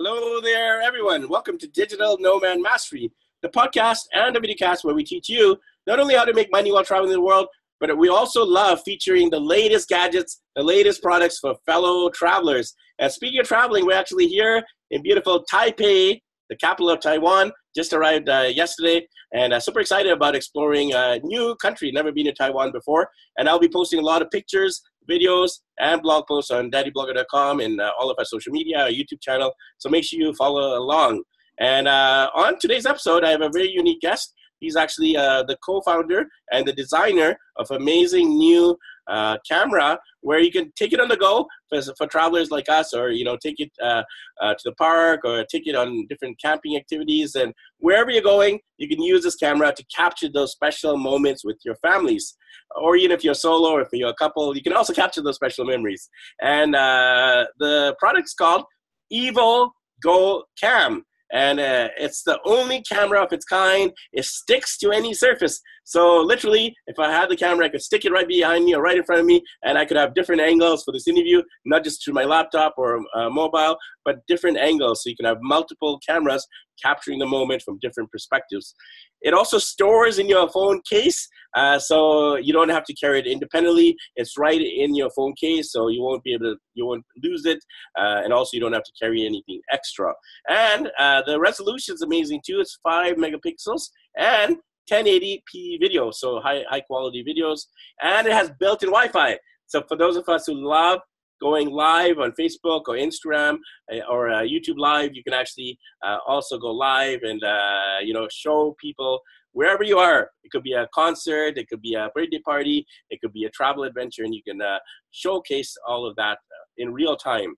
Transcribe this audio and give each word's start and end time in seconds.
Hello 0.00 0.40
there, 0.40 0.80
everyone. 0.80 1.28
Welcome 1.28 1.58
to 1.58 1.66
Digital 1.66 2.16
Nomad 2.20 2.60
Mastery, 2.62 3.10
the 3.42 3.48
podcast 3.48 4.02
and 4.12 4.32
the 4.32 4.38
videocast 4.38 4.84
where 4.84 4.94
we 4.94 5.02
teach 5.02 5.28
you 5.28 5.56
not 5.88 5.98
only 5.98 6.14
how 6.14 6.24
to 6.24 6.32
make 6.32 6.52
money 6.52 6.70
while 6.70 6.84
traveling 6.84 7.10
the 7.10 7.20
world, 7.20 7.48
but 7.80 7.98
we 7.98 8.08
also 8.08 8.44
love 8.44 8.80
featuring 8.84 9.28
the 9.28 9.40
latest 9.40 9.88
gadgets, 9.88 10.40
the 10.54 10.62
latest 10.62 11.02
products 11.02 11.40
for 11.40 11.56
fellow 11.66 12.08
travelers. 12.10 12.76
And 13.00 13.10
speaking 13.10 13.40
of 13.40 13.48
traveling, 13.48 13.86
we're 13.86 13.98
actually 13.98 14.28
here 14.28 14.62
in 14.92 15.02
beautiful 15.02 15.44
Taipei, 15.52 16.20
the 16.48 16.54
capital 16.54 16.90
of 16.90 17.00
Taiwan. 17.00 17.50
Just 17.74 17.92
arrived 17.92 18.28
uh, 18.28 18.50
yesterday, 18.54 19.04
and 19.34 19.52
uh, 19.52 19.58
super 19.58 19.80
excited 19.80 20.12
about 20.12 20.36
exploring 20.36 20.92
a 20.94 21.18
new 21.24 21.56
country. 21.56 21.90
Never 21.90 22.12
been 22.12 22.26
to 22.26 22.32
Taiwan 22.32 22.70
before, 22.70 23.08
and 23.36 23.48
I'll 23.48 23.58
be 23.58 23.68
posting 23.68 23.98
a 23.98 24.02
lot 24.02 24.22
of 24.22 24.30
pictures, 24.30 24.80
videos, 25.08 25.50
and 25.78 26.02
blog 26.02 26.26
posts 26.26 26.50
on 26.50 26.70
daddyblogger.com 26.70 27.60
and 27.60 27.80
uh, 27.80 27.92
all 27.98 28.10
of 28.10 28.16
our 28.18 28.24
social 28.24 28.52
media, 28.52 28.80
our 28.80 28.88
YouTube 28.88 29.20
channel. 29.20 29.52
So 29.78 29.88
make 29.88 30.04
sure 30.04 30.18
you 30.20 30.32
follow 30.34 30.78
along. 30.78 31.22
And 31.58 31.88
uh, 31.88 32.30
on 32.34 32.58
today's 32.60 32.86
episode, 32.86 33.24
I 33.24 33.30
have 33.30 33.42
a 33.42 33.50
very 33.52 33.70
unique 33.70 34.00
guest. 34.00 34.34
He's 34.60 34.76
actually 34.76 35.16
uh, 35.16 35.44
the 35.44 35.56
co-founder 35.64 36.26
and 36.52 36.66
the 36.66 36.72
designer 36.72 37.36
of 37.56 37.70
amazing 37.70 38.36
new 38.36 38.76
uh, 39.08 39.38
camera 39.48 39.98
where 40.20 40.40
you 40.40 40.50
can 40.50 40.72
take 40.76 40.92
it 40.92 41.00
on 41.00 41.08
the 41.08 41.16
go 41.16 41.46
for, 41.68 41.80
for 41.96 42.06
travelers 42.06 42.50
like 42.50 42.68
us, 42.68 42.92
or 42.92 43.10
you 43.10 43.24
know, 43.24 43.36
take 43.36 43.58
it 43.58 43.70
uh, 43.82 44.02
uh, 44.40 44.54
to 44.54 44.60
the 44.64 44.72
park, 44.72 45.20
or 45.24 45.44
take 45.44 45.66
it 45.66 45.74
on 45.74 46.06
different 46.08 46.40
camping 46.40 46.76
activities, 46.76 47.34
and 47.34 47.52
wherever 47.78 48.10
you're 48.10 48.22
going, 48.22 48.58
you 48.78 48.88
can 48.88 49.02
use 49.02 49.22
this 49.22 49.36
camera 49.36 49.72
to 49.72 49.84
capture 49.94 50.28
those 50.28 50.52
special 50.52 50.96
moments 50.96 51.44
with 51.44 51.58
your 51.64 51.76
families, 51.76 52.36
or 52.76 52.96
even 52.96 53.12
if 53.12 53.24
you're 53.24 53.34
solo 53.34 53.70
or 53.70 53.82
if 53.82 53.88
you're 53.92 54.10
a 54.10 54.14
couple, 54.14 54.54
you 54.56 54.62
can 54.62 54.72
also 54.72 54.92
capture 54.92 55.22
those 55.22 55.36
special 55.36 55.64
memories. 55.64 56.08
And 56.40 56.74
uh, 56.74 57.46
the 57.58 57.96
product's 57.98 58.34
called 58.34 58.64
Evo 59.12 59.70
Go 60.02 60.44
Cam 60.60 61.04
and 61.32 61.60
uh, 61.60 61.88
it's 61.98 62.22
the 62.22 62.38
only 62.44 62.82
camera 62.82 63.22
of 63.22 63.32
its 63.32 63.44
kind. 63.44 63.92
It 64.12 64.24
sticks 64.24 64.78
to 64.78 64.90
any 64.92 65.12
surface. 65.12 65.60
So 65.88 66.20
literally, 66.20 66.76
if 66.86 66.98
I 66.98 67.10
had 67.10 67.30
the 67.30 67.36
camera, 67.36 67.64
I 67.64 67.70
could 67.70 67.80
stick 67.80 68.04
it 68.04 68.12
right 68.12 68.28
behind 68.28 68.66
me 68.66 68.74
or 68.74 68.82
right 68.82 68.98
in 68.98 69.04
front 69.04 69.20
of 69.20 69.26
me, 69.26 69.42
and 69.64 69.78
I 69.78 69.86
could 69.86 69.96
have 69.96 70.12
different 70.12 70.42
angles 70.42 70.84
for 70.84 70.92
this 70.92 71.08
interview, 71.08 71.42
not 71.64 71.82
just 71.82 72.04
through 72.04 72.12
my 72.12 72.24
laptop 72.24 72.74
or 72.76 73.00
uh, 73.16 73.30
mobile, 73.30 73.78
but 74.04 74.16
different 74.26 74.58
angles. 74.58 75.02
So 75.02 75.08
you 75.08 75.16
can 75.16 75.24
have 75.24 75.38
multiple 75.40 75.98
cameras 76.06 76.46
capturing 76.84 77.18
the 77.18 77.26
moment 77.26 77.62
from 77.62 77.78
different 77.80 78.10
perspectives. 78.10 78.74
It 79.22 79.32
also 79.32 79.56
stores 79.56 80.18
in 80.18 80.28
your 80.28 80.50
phone 80.50 80.82
case, 80.86 81.26
uh, 81.56 81.78
so 81.78 82.36
you 82.36 82.52
don't 82.52 82.68
have 82.68 82.84
to 82.84 82.94
carry 82.94 83.20
it 83.20 83.26
independently. 83.26 83.96
It's 84.16 84.36
right 84.36 84.60
in 84.60 84.94
your 84.94 85.08
phone 85.16 85.32
case, 85.40 85.72
so 85.72 85.88
you 85.88 86.02
won't 86.02 86.22
be 86.22 86.34
able 86.34 86.52
to, 86.52 86.56
you 86.74 86.84
won't 86.84 87.04
lose 87.24 87.46
it, 87.46 87.60
uh, 87.98 88.20
and 88.22 88.34
also 88.34 88.50
you 88.52 88.60
don't 88.60 88.74
have 88.74 88.84
to 88.84 88.92
carry 89.00 89.24
anything 89.24 89.62
extra. 89.72 90.12
And 90.50 90.90
uh, 90.98 91.22
the 91.26 91.40
resolution 91.40 91.94
is 91.94 92.02
amazing 92.02 92.42
too. 92.44 92.60
It's 92.60 92.78
five 92.82 93.16
megapixels 93.16 93.88
and 94.18 94.58
1080p 94.90 95.80
video, 95.80 96.10
so 96.10 96.40
high 96.40 96.64
high 96.68 96.80
quality 96.80 97.24
videos, 97.24 97.66
and 98.02 98.26
it 98.26 98.32
has 98.32 98.50
built-in 98.58 98.90
Wi-Fi. 98.90 99.38
So 99.66 99.82
for 99.88 99.96
those 99.96 100.16
of 100.16 100.28
us 100.28 100.46
who 100.46 100.54
love 100.54 101.00
going 101.40 101.70
live 101.70 102.18
on 102.18 102.32
Facebook 102.32 102.82
or 102.88 102.94
Instagram 102.94 103.58
eh, 103.90 104.00
or 104.10 104.30
uh, 104.30 104.42
YouTube 104.42 104.78
Live, 104.78 105.14
you 105.14 105.22
can 105.22 105.34
actually 105.34 105.78
uh, 106.04 106.18
also 106.26 106.58
go 106.58 106.70
live 106.72 107.20
and 107.22 107.42
uh, 107.44 107.98
you 108.02 108.12
know 108.12 108.26
show 108.30 108.74
people 108.80 109.20
wherever 109.52 109.82
you 109.82 109.98
are. 109.98 110.30
It 110.44 110.50
could 110.50 110.62
be 110.62 110.72
a 110.72 110.88
concert, 110.94 111.58
it 111.58 111.68
could 111.68 111.82
be 111.82 111.94
a 111.94 112.10
birthday 112.14 112.40
party, 112.40 112.86
it 113.10 113.20
could 113.20 113.32
be 113.32 113.44
a 113.44 113.50
travel 113.50 113.84
adventure, 113.84 114.24
and 114.24 114.34
you 114.34 114.42
can 114.42 114.60
uh, 114.60 114.78
showcase 115.10 115.74
all 115.86 116.06
of 116.06 116.16
that 116.16 116.38
uh, 116.38 116.64
in 116.76 116.92
real 116.92 117.16
time. 117.16 117.54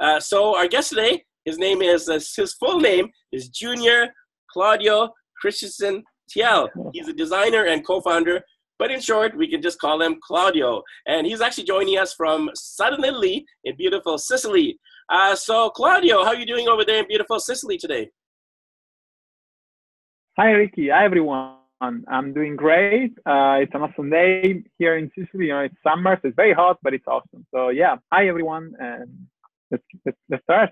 Uh, 0.00 0.20
so 0.20 0.56
our 0.56 0.66
guest 0.66 0.90
today, 0.90 1.22
his 1.44 1.58
name 1.58 1.82
is 1.82 2.06
his 2.36 2.54
full 2.54 2.80
name 2.80 3.08
is 3.32 3.48
Junior 3.48 4.08
Claudio 4.52 5.10
Christensen 5.40 6.02
Tiel. 6.30 6.68
He's 6.92 7.08
a 7.08 7.12
designer 7.12 7.64
and 7.64 7.86
co-founder, 7.86 8.42
but 8.78 8.90
in 8.90 9.00
short, 9.00 9.36
we 9.36 9.48
can 9.48 9.60
just 9.60 9.78
call 9.78 10.00
him 10.00 10.18
Claudio. 10.22 10.82
And 11.06 11.26
he's 11.26 11.40
actually 11.40 11.64
joining 11.64 11.98
us 11.98 12.14
from 12.14 12.50
southern 12.54 13.04
Italy 13.04 13.44
in 13.64 13.76
beautiful 13.76 14.16
Sicily. 14.16 14.78
Uh, 15.08 15.34
so, 15.34 15.70
Claudio, 15.70 16.24
how 16.24 16.30
are 16.30 16.36
you 16.36 16.46
doing 16.46 16.68
over 16.68 16.84
there 16.84 17.00
in 17.00 17.08
beautiful 17.08 17.40
Sicily 17.40 17.76
today? 17.76 18.10
Hi, 20.38 20.52
Ricky. 20.52 20.88
Hi, 20.88 21.04
everyone. 21.04 21.56
I'm 21.82 22.32
doing 22.32 22.56
great. 22.56 23.12
Uh, 23.26 23.56
it's 23.62 23.74
an 23.74 23.82
awesome 23.82 24.10
day 24.10 24.62
here 24.78 24.96
in 24.98 25.10
Sicily. 25.18 25.46
You 25.46 25.52
know, 25.54 25.60
it's 25.60 25.74
summer, 25.82 26.16
so 26.16 26.28
it's 26.28 26.36
very 26.36 26.52
hot, 26.52 26.78
but 26.82 26.94
it's 26.94 27.06
awesome. 27.06 27.46
So, 27.54 27.70
yeah. 27.70 27.96
Hi, 28.12 28.28
everyone. 28.28 28.74
And 28.78 29.26
let's, 29.70 29.82
let's, 30.04 30.18
let's 30.28 30.42
start. 30.44 30.70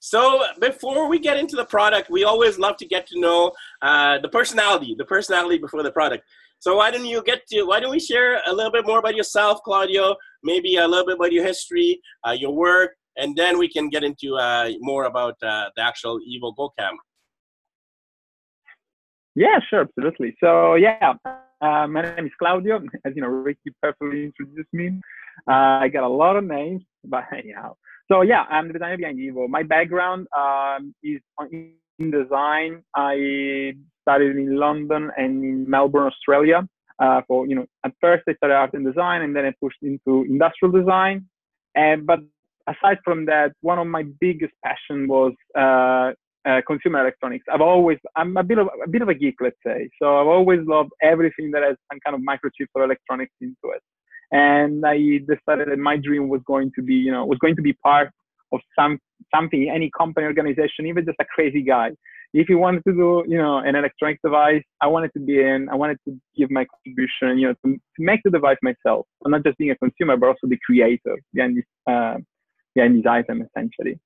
So 0.00 0.42
before 0.60 1.08
we 1.08 1.18
get 1.18 1.36
into 1.36 1.56
the 1.56 1.64
product, 1.66 2.10
we 2.10 2.24
always 2.24 2.58
love 2.58 2.78
to 2.78 2.86
get 2.86 3.06
to 3.08 3.20
know 3.20 3.52
uh, 3.82 4.18
the 4.18 4.28
personality, 4.28 4.94
the 4.98 5.04
personality 5.04 5.58
before 5.58 5.82
the 5.82 5.92
product. 5.92 6.24
So 6.58 6.76
why 6.76 6.90
don't 6.90 7.04
you 7.04 7.22
get 7.22 7.46
to, 7.48 7.64
why 7.64 7.80
don't 7.80 7.90
we 7.90 8.00
share 8.00 8.40
a 8.46 8.52
little 8.52 8.72
bit 8.72 8.86
more 8.86 8.98
about 8.98 9.14
yourself, 9.14 9.60
Claudio, 9.62 10.16
maybe 10.42 10.76
a 10.76 10.88
little 10.88 11.06
bit 11.06 11.16
about 11.16 11.32
your 11.32 11.44
history, 11.44 12.00
uh, 12.26 12.32
your 12.32 12.52
work, 12.52 12.92
and 13.16 13.36
then 13.36 13.58
we 13.58 13.68
can 13.68 13.90
get 13.90 14.02
into 14.02 14.36
uh, 14.36 14.70
more 14.80 15.04
about 15.04 15.36
uh, 15.42 15.68
the 15.76 15.82
actual 15.82 16.18
Evo 16.18 16.54
GoCam. 16.56 16.92
Yeah, 19.34 19.58
sure, 19.68 19.82
absolutely. 19.82 20.34
So 20.42 20.74
yeah, 20.74 21.12
uh, 21.60 21.86
my 21.86 22.02
name 22.02 22.26
is 22.26 22.32
Claudio. 22.38 22.80
As 23.04 23.12
you 23.14 23.22
know, 23.22 23.28
Ricky 23.28 23.72
perfectly 23.82 24.24
introduced 24.24 24.72
me. 24.72 25.00
Uh, 25.48 25.78
I 25.82 25.88
got 25.88 26.04
a 26.04 26.08
lot 26.08 26.36
of 26.36 26.44
names, 26.44 26.82
but 27.04 27.24
anyhow. 27.36 27.76
So 28.10 28.22
yeah, 28.22 28.44
I'm 28.50 28.66
the 28.66 28.74
designer 28.74 28.96
behind 28.96 29.18
Evo. 29.18 29.48
My 29.48 29.62
background 29.62 30.26
um, 30.36 30.94
is 31.02 31.20
in 31.52 32.10
design. 32.10 32.82
I 32.96 33.74
studied 34.02 34.36
in 34.36 34.56
London 34.56 35.10
and 35.16 35.44
in 35.44 35.70
Melbourne, 35.70 36.06
Australia. 36.06 36.66
Uh, 36.98 37.22
for 37.26 37.46
you 37.46 37.54
know, 37.54 37.66
at 37.84 37.92
first 38.00 38.24
I 38.28 38.34
started 38.34 38.54
art 38.54 38.74
and 38.74 38.84
design, 38.84 39.22
and 39.22 39.34
then 39.34 39.46
I 39.46 39.52
pushed 39.62 39.82
into 39.82 40.24
industrial 40.28 40.72
design. 40.72 41.26
And 41.74 42.06
but 42.06 42.20
aside 42.66 42.98
from 43.04 43.26
that, 43.26 43.52
one 43.60 43.78
of 43.78 43.86
my 43.86 44.04
biggest 44.20 44.52
passion 44.64 45.08
was 45.08 45.32
uh, 46.48 46.60
consumer 46.66 47.00
electronics. 47.00 47.44
I've 47.52 47.60
always, 47.60 47.98
I'm 48.16 48.36
a 48.36 48.42
bit 48.42 48.58
of 48.58 48.68
a 48.84 48.88
bit 48.88 49.02
of 49.02 49.08
a 49.08 49.14
geek, 49.14 49.36
let's 49.40 49.56
say. 49.64 49.88
So 50.00 50.18
I've 50.20 50.26
always 50.26 50.60
loved 50.66 50.90
everything 51.02 51.50
that 51.52 51.62
has 51.62 51.76
some 51.90 52.00
kind 52.04 52.14
of 52.14 52.22
microchip 52.22 52.68
or 52.74 52.84
electronics 52.84 53.34
into 53.40 53.74
it 53.74 53.82
and 54.32 54.84
I 54.86 54.96
decided 55.18 55.68
that 55.70 55.78
my 55.78 55.96
dream 55.96 56.28
was 56.28 56.40
going 56.46 56.70
to 56.76 56.82
be, 56.82 56.94
you 56.94 57.10
know, 57.10 57.24
was 57.24 57.38
going 57.38 57.56
to 57.56 57.62
be 57.62 57.72
part 57.72 58.10
of 58.52 58.60
some 58.78 58.98
something, 59.34 59.70
any 59.72 59.90
company, 59.96 60.26
organization, 60.26 60.86
even 60.86 61.04
just 61.04 61.16
a 61.20 61.24
crazy 61.24 61.62
guy. 61.62 61.90
If 62.32 62.46
he 62.46 62.54
wanted 62.54 62.84
to 62.86 62.92
do, 62.92 63.24
you 63.26 63.38
know, 63.38 63.58
an 63.58 63.74
electronic 63.74 64.20
device, 64.22 64.62
I 64.80 64.86
wanted 64.86 65.12
to 65.14 65.20
be 65.20 65.40
in. 65.40 65.68
I 65.68 65.74
wanted 65.74 65.98
to 66.06 66.16
give 66.36 66.50
my 66.50 66.64
contribution, 66.64 67.38
you 67.38 67.48
know, 67.48 67.54
to, 67.64 67.74
to 67.74 67.98
make 67.98 68.20
the 68.24 68.30
device 68.30 68.56
myself, 68.62 69.06
and 69.24 69.32
not 69.32 69.44
just 69.44 69.58
being 69.58 69.72
a 69.72 69.76
consumer, 69.76 70.16
but 70.16 70.28
also 70.28 70.46
the 70.46 70.58
creator 70.64 71.16
behind 71.34 71.56
this, 71.56 71.64
uh, 71.92 72.18
behind 72.74 72.98
this 72.98 73.06
item, 73.06 73.42
essentially. 73.42 73.98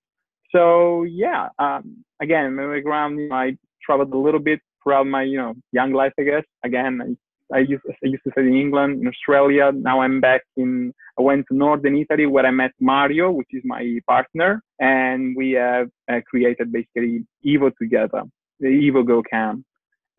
So 0.54 1.04
yeah, 1.04 1.48
um, 1.58 2.04
again, 2.22 2.54
know, 2.54 3.28
I 3.32 3.56
traveled 3.84 4.12
a 4.12 4.18
little 4.18 4.40
bit 4.40 4.60
throughout 4.82 5.06
my, 5.06 5.22
you 5.22 5.36
know, 5.36 5.54
young 5.72 5.92
life, 5.92 6.12
I 6.18 6.22
guess. 6.22 6.44
Again, 6.64 7.00
I 7.02 7.16
I 7.52 7.58
used, 7.58 7.82
I 7.86 8.06
used 8.06 8.24
to 8.24 8.30
study 8.32 8.48
in 8.48 8.56
England, 8.56 9.02
in 9.02 9.08
Australia. 9.08 9.70
Now 9.72 10.00
I'm 10.00 10.20
back 10.20 10.42
in, 10.56 10.92
I 11.18 11.22
went 11.22 11.46
to 11.48 11.56
Northern 11.56 11.96
Italy 11.96 12.26
where 12.26 12.46
I 12.46 12.50
met 12.50 12.72
Mario, 12.80 13.30
which 13.30 13.48
is 13.52 13.62
my 13.64 13.98
partner. 14.08 14.62
And 14.78 15.36
we 15.36 15.52
have 15.52 15.88
uh, 16.10 16.20
created 16.28 16.72
basically 16.72 17.26
Evo 17.44 17.70
together, 17.80 18.22
the 18.60 18.68
Evo 18.68 19.06
Go 19.06 19.22
Cam. 19.22 19.64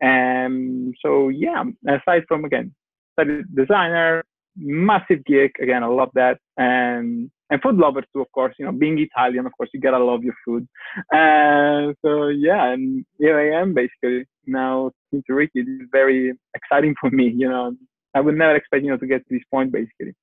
And 0.00 0.94
so, 1.04 1.28
yeah, 1.28 1.64
aside 1.88 2.24
from, 2.28 2.44
again, 2.44 2.74
study 3.12 3.42
designer, 3.54 4.24
massive 4.56 5.24
geek. 5.24 5.52
Again, 5.60 5.82
I 5.82 5.88
love 5.88 6.10
that. 6.14 6.38
And 6.56 7.30
and 7.50 7.62
food 7.62 7.76
lovers 7.76 8.04
too, 8.12 8.20
of 8.20 8.30
course. 8.32 8.54
You 8.58 8.66
know, 8.66 8.72
being 8.72 8.98
Italian, 8.98 9.46
of 9.46 9.52
course, 9.56 9.70
you 9.72 9.80
gotta 9.80 10.02
love 10.02 10.24
your 10.24 10.34
food. 10.44 10.66
And 11.12 11.94
so 12.04 12.28
yeah, 12.28 12.72
and 12.72 13.04
here 13.18 13.38
I 13.38 13.60
am 13.60 13.74
basically 13.74 14.24
now. 14.46 14.90
Since 15.12 15.24
Ricky, 15.28 15.60
It 15.60 15.68
is 15.68 15.88
very 15.92 16.32
exciting 16.54 16.94
for 17.00 17.10
me. 17.10 17.28
You 17.28 17.48
know, 17.48 17.76
I 18.14 18.20
would 18.20 18.36
never 18.36 18.56
expect 18.56 18.84
you 18.84 18.90
know 18.90 18.96
to 18.98 19.06
get 19.06 19.18
to 19.18 19.34
this 19.34 19.44
point 19.50 19.72
basically 19.72 20.14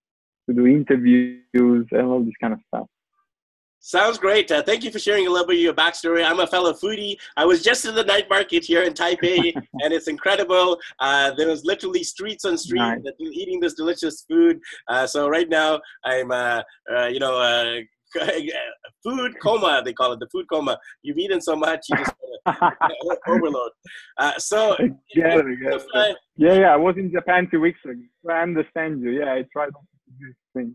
to 0.48 0.54
do 0.54 0.68
interviews 0.68 1.88
and 1.92 2.02
all 2.02 2.24
this 2.24 2.34
kind 2.42 2.54
of 2.54 2.60
stuff. 2.68 2.88
Sounds 3.86 4.18
great. 4.18 4.50
Uh, 4.50 4.64
thank 4.64 4.86
you 4.86 4.92
for 4.92 4.98
sharing 4.98 5.28
a 5.28 5.30
little 5.30 5.46
bit 5.46 5.58
of 5.58 5.62
your 5.62 5.74
backstory. 5.74 6.24
I'm 6.24 6.40
a 6.40 6.48
fellow 6.48 6.72
foodie. 6.72 7.18
I 7.36 7.44
was 7.44 7.62
just 7.62 7.84
in 7.84 7.94
the 7.94 8.06
night 8.06 8.30
market 8.30 8.64
here 8.64 8.84
in 8.84 8.94
Taipei, 8.94 9.54
and 9.82 9.94
it's 9.94 10.08
incredible. 10.08 10.80
Uh, 11.02 11.32
there 11.32 11.50
was 11.50 11.66
literally 11.66 12.02
streets 12.02 12.46
on 12.46 12.58
streets 12.58 13.04
nice. 13.04 13.14
eating 13.20 13.60
this 13.60 13.74
delicious 13.74 14.24
food. 14.26 14.62
Uh, 14.88 15.06
so 15.06 15.28
right 15.28 15.50
now, 15.50 15.82
I'm, 16.06 16.32
uh, 16.32 16.62
uh, 16.96 17.08
you 17.08 17.20
know, 17.20 17.38
uh, 17.38 17.82
food 19.04 19.34
coma. 19.42 19.82
They 19.84 19.92
call 19.92 20.14
it 20.14 20.22
the 20.22 20.30
food 20.32 20.46
coma. 20.50 20.80
You've 21.02 21.18
eaten 21.18 21.42
so 21.42 21.58
much, 21.58 21.86
you 21.90 21.98
just 21.98 22.14
overload. 23.28 23.72
so 24.38 24.78
yeah, 25.14 25.42
yeah, 26.38 26.54
yeah. 26.54 26.74
I 26.74 26.78
was 26.78 26.96
in 26.96 27.12
Japan 27.12 27.50
two 27.52 27.60
weeks 27.60 27.80
ago. 27.84 28.00
I 28.30 28.44
understand 28.44 29.02
you. 29.02 29.10
Yeah, 29.10 29.34
I 29.34 29.44
tried 29.52 29.72
these 30.22 30.36
things. 30.56 30.74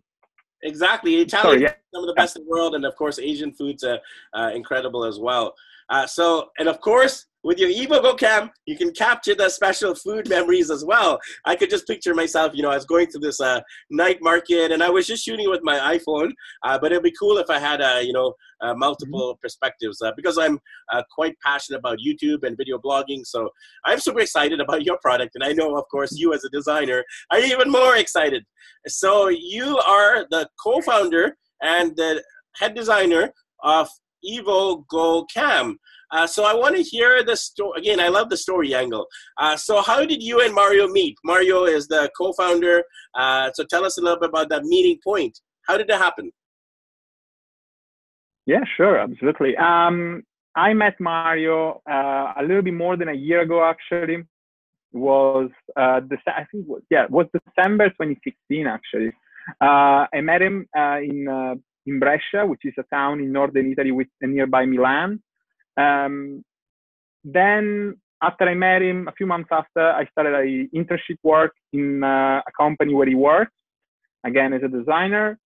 Exactly. 0.63 1.17
Italian 1.17 1.61
Sorry, 1.61 1.63
yeah. 1.63 1.75
some 1.95 2.03
of 2.05 2.09
the 2.09 2.15
best 2.15 2.37
in 2.37 2.45
the 2.45 2.49
world, 2.49 2.75
and 2.75 2.85
of 2.85 2.97
course, 2.97 3.19
Asian 3.19 3.53
foods 3.53 3.85
are 3.85 4.01
uh, 4.35 4.51
incredible 4.55 5.05
as 5.05 5.19
well. 5.19 5.55
Uh, 5.89 6.07
so, 6.07 6.51
and 6.59 6.69
of 6.69 6.81
course, 6.81 7.27
with 7.45 7.59
your 7.59 7.71
Evo 7.71 8.03
Go 8.03 8.15
Cam, 8.15 8.51
you 8.67 8.77
can 8.77 8.93
capture 8.93 9.35
the 9.35 9.49
special 9.49 9.95
food 9.95 10.29
memories 10.29 10.71
as 10.71 10.85
well. 10.85 11.19
I 11.45 11.55
could 11.57 11.71
just 11.71 11.87
picture 11.87 12.15
myself, 12.15 12.53
you 12.55 12.63
know, 12.63 12.71
I 12.71 12.75
was 12.75 12.85
going 12.85 13.07
to 13.09 13.19
this 13.19 13.41
uh, 13.41 13.61
night 13.91 14.19
market 14.21 14.73
and 14.73 14.83
I 14.83 14.91
was 14.91 15.07
just 15.07 15.25
shooting 15.25 15.49
with 15.49 15.61
my 15.63 15.79
iPhone, 15.97 16.33
uh, 16.65 16.79
but 16.79 16.93
it'd 16.93 17.05
be 17.05 17.15
cool 17.19 17.39
if 17.39 17.49
I 17.49 17.59
had, 17.59 17.81
uh, 17.81 18.01
you 18.03 18.13
know, 18.13 18.35
uh, 18.61 18.75
multiple 18.75 19.33
mm-hmm. 19.33 19.41
perspectives 19.41 20.03
uh, 20.03 20.11
because 20.17 20.37
I'm 20.37 20.59
uh, 20.93 21.03
quite 21.15 21.37
passionate 21.45 21.79
about 21.79 21.99
YouTube 22.05 22.43
and 22.43 22.57
video 22.57 22.79
blogging. 22.79 23.25
So 23.25 23.51
I'm 23.85 24.01
super 24.01 24.21
excited 24.21 24.61
about 24.61 24.85
your 24.85 24.99
product. 24.99 25.37
And 25.37 25.45
I 25.45 25.53
know, 25.53 25.77
of 25.77 25.85
course, 25.91 26.13
you 26.19 26.35
as 26.35 26.45
a 26.45 26.51
designer 26.51 27.05
are 27.31 27.39
even 27.39 27.71
more 27.71 27.97
excited. 27.97 28.45
So 28.87 29.29
you 29.29 29.79
are 29.79 30.27
the 30.31 30.49
co 30.63 30.81
founder 30.81 31.37
and 31.63 31.97
the 31.97 32.23
head 32.57 32.75
designer 32.75 33.33
of 33.63 33.89
Evo 34.25 34.85
Go 34.89 35.25
Cam. 35.33 35.79
Uh, 36.11 36.27
so 36.27 36.45
I 36.45 36.55
want 36.55 36.77
to 36.77 36.83
hear 36.83 37.23
the 37.23 37.37
story. 37.37 37.79
Again, 37.79 38.01
I 38.01 38.09
love 38.09 38.31
the 38.31 38.37
story 38.37 38.75
angle. 38.75 39.07
Uh, 39.37 39.57
so 39.57 39.83
how 39.83 40.05
did 40.05 40.23
you 40.23 40.41
and 40.41 40.55
Mario 40.55 40.89
meet? 40.89 41.17
Mario 41.25 41.65
is 41.65 41.87
the 41.89 42.11
co-founder. 42.17 42.83
Uh, 43.15 43.51
so 43.55 43.65
tell 43.65 43.85
us 43.85 43.99
a 43.99 44.01
little 44.01 44.19
bit 44.19 44.31
about 44.31 44.49
that 44.49 44.65
meeting 44.65 44.99
point. 45.05 45.39
How 45.67 45.77
did 45.77 45.89
that 45.89 46.01
happen? 46.01 46.33
Yeah, 48.47 48.61
sure, 48.77 48.99
absolutely. 48.99 49.55
Um, 49.59 50.23
I 50.57 50.73
met 50.73 50.95
Mario 50.99 51.83
uh, 51.89 52.33
a 52.39 52.43
little 52.43 52.63
bit 52.63 52.75
more 52.75 52.97
than 52.97 53.09
a 53.09 53.15
year 53.15 53.43
ago. 53.43 53.63
Actually, 53.63 54.15
it 54.15 54.27
was 54.95 55.51
uh, 55.77 56.01
I 56.27 56.47
think 56.51 56.67
was, 56.67 56.81
yeah, 56.91 57.05
was 57.11 57.27
December 57.35 57.91
2016. 57.91 58.67
Actually, 58.67 59.13
uh, 59.61 60.07
I 60.13 60.21
met 60.23 60.41
him 60.41 60.67
in 60.75 61.61
in 61.89 61.99
Brescia, 61.99 62.47
which 62.47 62.65
is 62.65 62.75
a 62.79 62.85
town 62.95 63.21
in 63.21 63.33
northern 63.33 63.73
Italy 63.73 63.93
with 63.93 64.09
nearby 64.23 64.65
Milan. 64.67 65.23
Um, 65.77 66.45
then 67.25 67.97
after 68.23 68.45
I 68.45 68.55
met 68.55 68.83
him, 68.83 69.09
a 69.09 69.13
few 69.13 69.27
months 69.27 69.51
after, 69.53 69.91
I 70.01 70.05
started 70.13 70.35
a 70.35 70.77
internship 70.77 71.19
work 71.23 71.55
in 71.73 72.03
uh, 72.03 72.41
a 72.47 72.53
company 72.57 72.95
where 72.95 73.07
he 73.07 73.15
worked, 73.15 73.53
again 74.25 74.53
as 74.53 74.63
a 74.63 74.69
designer. 74.69 75.39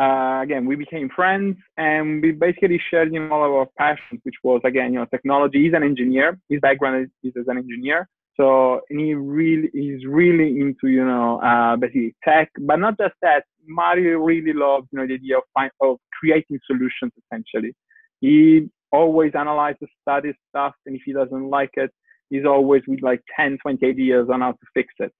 Uh, 0.00 0.40
again, 0.42 0.66
we 0.66 0.74
became 0.74 1.08
friends, 1.14 1.56
and 1.76 2.20
we 2.22 2.32
basically 2.32 2.80
shared 2.90 3.12
you 3.12 3.20
know, 3.20 3.32
all 3.32 3.44
of 3.44 3.52
our 3.52 3.68
passions, 3.78 4.20
which 4.24 4.34
was 4.42 4.60
again, 4.64 4.92
you 4.92 4.98
know, 4.98 5.06
technology. 5.06 5.62
He's 5.64 5.74
an 5.74 5.84
engineer. 5.84 6.38
His 6.48 6.60
background 6.60 7.04
is, 7.04 7.10
is 7.22 7.40
as 7.40 7.46
an 7.46 7.58
engineer, 7.58 8.08
so 8.36 8.80
he 8.88 9.14
really 9.14 9.70
he's 9.72 10.04
really 10.06 10.60
into 10.60 10.88
you 10.88 11.04
know 11.04 11.40
uh, 11.40 11.76
basically 11.76 12.14
tech, 12.24 12.50
but 12.60 12.76
not 12.76 12.98
just 12.98 13.14
that. 13.22 13.44
Mario 13.66 14.18
really 14.18 14.52
loves 14.52 14.86
you 14.92 14.98
know 14.98 15.06
the 15.06 15.14
idea 15.14 15.38
of 15.38 15.44
find, 15.54 15.70
of 15.80 15.96
creating 16.20 16.58
solutions. 16.66 17.12
Essentially, 17.24 17.74
he 18.20 18.68
always 18.92 19.32
analyzes, 19.34 19.88
studies 20.02 20.34
stuff, 20.50 20.74
and 20.86 20.96
if 20.96 21.02
he 21.04 21.12
doesn't 21.12 21.48
like 21.48 21.70
it, 21.74 21.90
he's 22.30 22.44
always 22.44 22.82
with 22.86 23.02
like 23.02 23.20
10, 23.36 23.58
20 23.62 23.86
ideas 23.86 24.28
on 24.32 24.40
how 24.40 24.52
to 24.52 24.66
fix 24.74 24.92
it. 24.98 25.12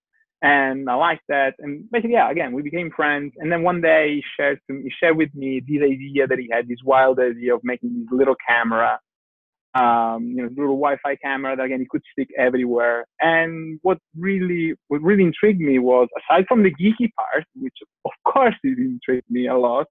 And 0.42 0.90
I 0.90 0.94
like 0.94 1.20
that. 1.28 1.54
And 1.58 1.90
basically, 1.90 2.12
yeah, 2.12 2.30
again, 2.30 2.52
we 2.52 2.62
became 2.62 2.90
friends. 2.94 3.32
And 3.38 3.50
then 3.50 3.62
one 3.62 3.80
day 3.80 4.16
he 4.16 4.22
shared, 4.36 4.60
to, 4.68 4.80
he 4.82 4.92
shared 5.00 5.16
with 5.16 5.34
me 5.34 5.60
this 5.66 5.82
idea 5.82 6.26
that 6.26 6.38
he 6.38 6.48
had, 6.52 6.68
this 6.68 6.84
wild 6.84 7.18
idea 7.18 7.54
of 7.54 7.62
making 7.64 7.98
this 7.98 8.08
little 8.12 8.36
camera, 8.46 9.00
um, 9.74 10.24
you 10.24 10.36
know, 10.36 10.48
little 10.50 10.76
Wi-Fi 10.76 11.16
camera 11.16 11.56
that 11.56 11.64
again 11.64 11.80
he 11.80 11.86
could 11.86 12.02
stick 12.12 12.28
everywhere. 12.38 13.04
And 13.20 13.78
what 13.82 13.98
really, 14.16 14.74
what 14.88 15.02
really 15.02 15.24
intrigued 15.24 15.60
me 15.60 15.78
was, 15.78 16.08
aside 16.18 16.44
from 16.48 16.62
the 16.62 16.70
geeky 16.70 17.10
part, 17.16 17.44
which 17.56 17.76
of 18.04 18.12
course 18.24 18.54
it 18.62 18.78
intrigued 18.78 19.30
me 19.30 19.48
a 19.48 19.56
lot, 19.56 19.86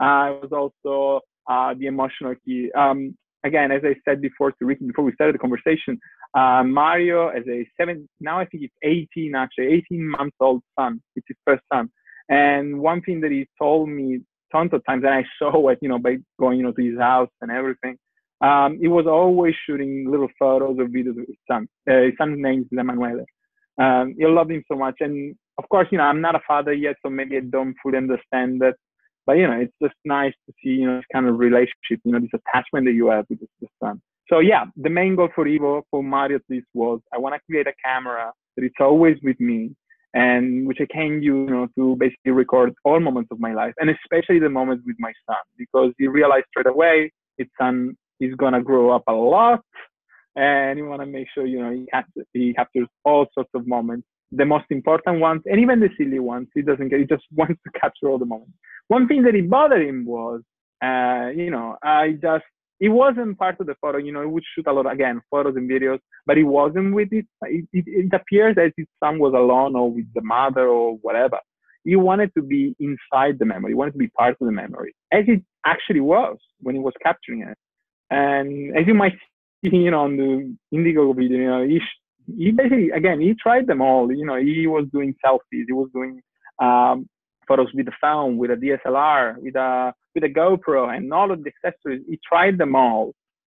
uh, 0.00 0.34
was 0.42 0.50
also 0.52 1.20
uh, 1.48 1.74
the 1.78 1.86
emotional 1.86 2.34
key. 2.44 2.70
Um, 2.76 3.16
again, 3.44 3.70
as 3.70 3.82
I 3.84 3.94
said 4.04 4.20
before 4.20 4.52
to 4.52 4.64
Ricky, 4.64 4.86
before 4.86 5.04
we 5.04 5.12
started 5.12 5.34
the 5.34 5.38
conversation, 5.38 5.98
uh, 6.34 6.62
Mario 6.64 7.28
as 7.28 7.44
a 7.48 7.66
seven, 7.80 8.08
now 8.20 8.38
I 8.38 8.44
think 8.46 8.64
it's 8.64 8.74
18 8.82 9.34
actually, 9.34 9.66
18 9.90 10.08
months 10.08 10.36
old 10.40 10.62
son, 10.78 11.00
it's 11.16 11.26
his 11.28 11.36
first 11.46 11.62
son. 11.72 11.90
And 12.28 12.80
one 12.80 13.00
thing 13.02 13.20
that 13.22 13.30
he 13.30 13.46
told 13.60 13.88
me 13.88 14.20
tons 14.52 14.72
of 14.72 14.84
times, 14.84 15.04
and 15.04 15.14
I 15.14 15.24
saw 15.38 15.68
it, 15.68 15.78
you 15.80 15.88
know, 15.88 15.98
by 15.98 16.16
going, 16.38 16.58
you 16.58 16.64
know, 16.64 16.72
to 16.72 16.82
his 16.82 16.98
house 16.98 17.30
and 17.40 17.50
everything, 17.50 17.96
um, 18.40 18.78
he 18.80 18.88
was 18.88 19.06
always 19.06 19.54
shooting 19.66 20.10
little 20.10 20.28
photos 20.38 20.76
or 20.78 20.86
videos 20.86 21.20
of 21.20 21.26
his 21.26 21.36
son. 21.50 21.68
Uh, 21.90 22.02
his 22.02 22.14
son's 22.18 22.40
name 22.40 22.60
is 22.60 22.78
Emanuele. 22.78 23.24
Um, 23.80 24.14
he 24.18 24.26
loved 24.26 24.50
him 24.50 24.64
so 24.70 24.76
much. 24.76 24.96
And 25.00 25.34
of 25.58 25.68
course, 25.68 25.88
you 25.90 25.98
know, 25.98 26.04
I'm 26.04 26.20
not 26.20 26.34
a 26.34 26.40
father 26.46 26.72
yet, 26.72 26.96
so 27.04 27.10
maybe 27.10 27.36
I 27.36 27.40
don't 27.40 27.74
fully 27.82 27.96
understand 27.96 28.60
that 28.60 28.74
but 29.28 29.36
you 29.36 29.46
know, 29.46 29.60
it's 29.60 29.74
just 29.82 29.94
nice 30.06 30.32
to 30.46 30.54
see 30.64 30.70
you 30.70 30.86
know 30.86 30.96
this 30.96 31.04
kind 31.12 31.28
of 31.28 31.38
relationship, 31.38 32.00
you 32.02 32.12
know, 32.12 32.18
this 32.18 32.30
attachment 32.32 32.86
that 32.86 32.94
you 32.94 33.10
have 33.10 33.26
with 33.28 33.40
the 33.40 33.68
son. 33.78 34.00
So 34.30 34.38
yeah, 34.38 34.64
the 34.74 34.88
main 34.88 35.16
goal 35.16 35.28
for 35.34 35.44
Evo, 35.44 35.82
for 35.90 36.02
Mario 36.02 36.36
at 36.36 36.42
least, 36.48 36.66
was 36.72 37.00
I 37.12 37.18
want 37.18 37.34
to 37.34 37.40
create 37.46 37.66
a 37.66 37.74
camera 37.84 38.32
that 38.56 38.64
it's 38.64 38.80
always 38.80 39.18
with 39.22 39.38
me, 39.38 39.76
and 40.14 40.66
which 40.66 40.78
I 40.80 40.86
can 40.90 41.22
use, 41.22 41.46
you 41.46 41.54
know, 41.54 41.68
to 41.76 41.96
basically 41.96 42.32
record 42.32 42.72
all 42.86 43.00
moments 43.00 43.28
of 43.30 43.38
my 43.38 43.52
life, 43.52 43.74
and 43.76 43.90
especially 43.90 44.38
the 44.38 44.48
moments 44.48 44.82
with 44.86 44.96
my 44.98 45.12
son, 45.28 45.36
because 45.58 45.92
he 45.98 46.06
realized 46.06 46.46
straight 46.48 46.66
away 46.66 47.12
his 47.36 47.48
son 47.60 47.98
is 48.20 48.34
gonna 48.34 48.62
grow 48.62 48.90
up 48.90 49.04
a 49.08 49.12
lot, 49.12 49.60
and 50.36 50.78
you 50.78 50.86
want 50.86 51.02
to 51.02 51.06
make 51.06 51.28
sure 51.34 51.46
you 51.46 51.60
know 51.60 51.72
he 51.72 51.86
captures, 51.86 52.26
he 52.32 52.54
captures 52.54 52.88
all 53.04 53.26
sorts 53.34 53.50
of 53.54 53.66
moments 53.66 54.06
the 54.32 54.44
most 54.44 54.66
important 54.70 55.20
ones 55.20 55.42
and 55.46 55.60
even 55.60 55.80
the 55.80 55.88
silly 55.96 56.18
ones. 56.18 56.48
He 56.54 56.62
doesn't 56.62 56.88
get, 56.88 57.00
he 57.00 57.06
just 57.06 57.24
wants 57.34 57.60
to 57.64 57.80
capture 57.80 58.08
all 58.08 58.18
the 58.18 58.26
moments. 58.26 58.52
One 58.88 59.06
thing 59.08 59.22
that 59.24 59.34
it 59.34 59.48
bothered 59.48 59.86
him 59.86 60.04
was, 60.04 60.42
uh, 60.82 61.30
you 61.34 61.50
know, 61.50 61.76
I 61.82 62.12
just, 62.20 62.44
it 62.80 62.90
wasn't 62.90 63.38
part 63.38 63.60
of 63.60 63.66
the 63.66 63.74
photo, 63.80 63.98
you 63.98 64.12
know, 64.12 64.20
he 64.20 64.28
would 64.28 64.44
shoot 64.54 64.66
a 64.68 64.72
lot, 64.72 64.90
again, 64.90 65.20
photos 65.30 65.56
and 65.56 65.68
videos, 65.68 65.98
but 66.26 66.36
he 66.36 66.44
wasn't 66.44 66.94
with 66.94 67.08
it. 67.10 67.26
It, 67.42 67.66
it, 67.72 67.84
it 67.86 68.14
appears 68.14 68.56
as 68.56 68.70
if 68.76 68.86
son 69.02 69.18
was 69.18 69.34
alone 69.34 69.74
or 69.74 69.90
with 69.90 70.06
the 70.14 70.22
mother 70.22 70.68
or 70.68 70.96
whatever. 71.02 71.38
He 71.82 71.96
wanted 71.96 72.32
to 72.34 72.42
be 72.42 72.76
inside 72.78 73.38
the 73.38 73.46
memory, 73.46 73.72
he 73.72 73.74
wanted 73.74 73.92
to 73.92 73.98
be 73.98 74.08
part 74.08 74.36
of 74.40 74.46
the 74.46 74.52
memory, 74.52 74.94
as 75.12 75.24
it 75.26 75.42
actually 75.66 76.00
was 76.00 76.36
when 76.60 76.74
he 76.74 76.80
was 76.80 76.92
capturing 77.02 77.42
it. 77.42 77.58
And 78.10 78.76
as 78.76 78.86
you 78.86 78.94
might 78.94 79.14
see, 79.64 79.76
you 79.76 79.90
know, 79.90 80.02
on 80.04 80.16
the 80.16 80.56
Indiegogo 80.74 81.16
video, 81.16 81.38
you 81.38 81.48
know, 81.48 81.62
he, 81.66 81.80
he 82.36 82.50
basically 82.52 82.90
again 82.90 83.20
he 83.20 83.34
tried 83.34 83.66
them 83.66 83.82
all. 83.82 84.12
You 84.12 84.26
know, 84.26 84.36
he 84.36 84.66
was 84.66 84.86
doing 84.92 85.14
selfies, 85.24 85.64
he 85.66 85.72
was 85.72 85.90
doing 85.94 86.20
um, 86.60 87.08
photos 87.46 87.68
with 87.74 87.86
the 87.86 87.92
phone, 88.00 88.36
with 88.38 88.50
a 88.50 88.56
DSLR, 88.56 89.38
with 89.38 89.56
a 89.56 89.92
with 90.14 90.24
a 90.24 90.28
GoPro, 90.28 90.94
and 90.96 91.12
all 91.12 91.30
of 91.30 91.42
the 91.44 91.50
accessories. 91.50 92.02
He 92.08 92.18
tried 92.26 92.58
them 92.58 92.74
all. 92.76 93.14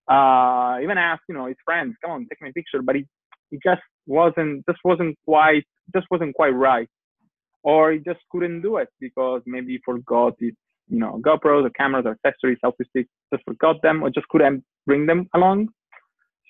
Uh, 0.10 0.80
even 0.84 0.98
asked, 0.98 1.24
you 1.30 1.36
know, 1.36 1.46
his 1.48 1.58
friends, 1.66 1.96
"Come 2.02 2.12
on, 2.12 2.28
take 2.30 2.42
me 2.42 2.50
a 2.50 2.54
picture," 2.54 2.82
but 2.82 2.96
he 2.96 3.06
he 3.52 3.60
just 3.64 3.82
wasn't 4.08 4.66
just 4.68 4.80
wasn't 4.84 5.18
quite 5.26 5.66
just 5.94 6.08
wasn't 6.12 6.36
quite 6.36 6.56
right, 6.56 6.90
or 7.64 7.92
he 7.92 8.00
just 8.00 8.20
couldn't 8.32 8.62
do 8.62 8.78
it 8.78 8.90
because 9.00 9.42
maybe 9.46 9.74
he 9.74 9.80
forgot 9.86 10.36
it. 10.40 10.56
You 10.92 11.00
know, 11.00 11.22
GoPros 11.26 11.66
or 11.66 11.70
cameras 11.72 12.06
or 12.06 12.18
accessories, 12.18 12.60
selfie 12.64 12.88
sticks, 12.90 13.10
just 13.34 13.44
forgot 13.46 13.82
them 13.82 14.04
or 14.04 14.10
just 14.10 14.28
couldn't 14.28 14.64
bring 14.86 15.06
them 15.06 15.30
along. 15.34 15.70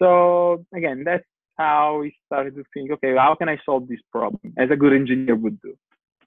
So 0.01 0.65
again, 0.73 1.03
that's 1.05 1.23
how 1.57 1.99
we 2.01 2.15
started 2.25 2.55
to 2.55 2.63
think, 2.73 2.91
okay, 2.91 3.15
how 3.15 3.35
can 3.35 3.47
I 3.47 3.57
solve 3.65 3.87
this 3.87 3.99
problem 4.11 4.53
as 4.57 4.69
a 4.71 4.75
good 4.75 4.93
engineer 4.93 5.35
would 5.35 5.61
do? 5.61 5.73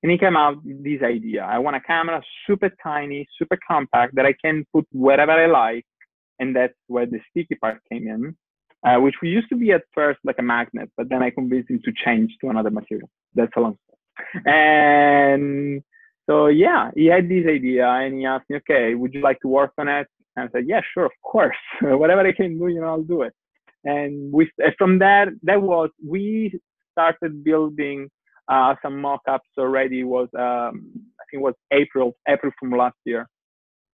And 0.02 0.12
he 0.12 0.18
came 0.18 0.36
out 0.36 0.64
with 0.64 0.84
this 0.84 1.02
idea. 1.02 1.42
I 1.44 1.58
want 1.58 1.76
a 1.76 1.80
camera 1.80 2.22
super 2.46 2.70
tiny, 2.82 3.26
super 3.38 3.58
compact 3.66 4.14
that 4.16 4.26
I 4.26 4.34
can 4.44 4.64
put 4.72 4.86
wherever 4.92 5.32
I 5.32 5.46
like. 5.46 5.86
And 6.38 6.54
that's 6.54 6.74
where 6.88 7.06
the 7.06 7.20
sticky 7.30 7.56
part 7.56 7.80
came 7.90 8.06
in, 8.06 8.36
uh, 8.86 9.00
which 9.00 9.14
we 9.22 9.30
used 9.30 9.48
to 9.48 9.56
be 9.56 9.72
at 9.72 9.82
first 9.94 10.20
like 10.24 10.36
a 10.38 10.42
magnet, 10.42 10.90
but 10.96 11.08
then 11.08 11.22
I 11.22 11.30
convinced 11.30 11.70
him 11.70 11.80
to 11.84 11.92
change 12.04 12.32
to 12.40 12.50
another 12.50 12.70
material. 12.70 13.08
That's 13.34 13.52
a 13.56 13.60
long 13.60 13.78
story. 13.84 14.44
And 14.46 15.82
so, 16.28 16.46
yeah, 16.46 16.90
he 16.94 17.06
had 17.06 17.28
this 17.28 17.46
idea 17.46 17.86
and 17.86 18.18
he 18.18 18.24
asked 18.24 18.48
me, 18.48 18.56
okay, 18.56 18.94
would 18.94 19.12
you 19.12 19.20
like 19.20 19.40
to 19.40 19.48
work 19.48 19.72
on 19.78 19.88
it? 19.88 20.06
And 20.36 20.48
I 20.48 20.52
said, 20.52 20.66
yeah, 20.66 20.80
sure, 20.92 21.04
of 21.04 21.12
course. 21.22 21.56
Whatever 21.82 22.26
I 22.26 22.32
can 22.32 22.58
do, 22.58 22.68
you 22.68 22.80
know, 22.80 22.86
I'll 22.86 23.02
do 23.02 23.22
it. 23.22 23.34
And 23.84 24.32
we 24.32 24.50
from 24.78 24.98
there 24.98 25.30
that 25.42 25.60
was 25.60 25.90
we 26.02 26.58
started 26.92 27.44
building 27.44 28.08
uh, 28.48 28.74
some 28.82 29.00
mock-ups 29.00 29.48
already. 29.58 30.04
Was 30.04 30.28
um, 30.38 30.90
i 31.20 31.24
think 31.30 31.34
it 31.34 31.42
was 31.42 31.54
april 31.70 32.16
april 32.26 32.50
from 32.58 32.70
last 32.70 32.96
year. 33.04 33.28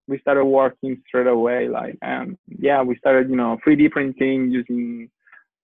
We 0.08 0.20
started 0.20 0.46
working 0.46 1.02
straight 1.08 1.26
away 1.26 1.70
like 1.70 1.98
um, 2.04 2.38
yeah 2.60 2.84
we 2.84 2.98
started 2.98 3.32
you 3.32 3.36
know 3.36 3.58
3d 3.66 3.90
printing 3.90 4.52
using 4.52 5.10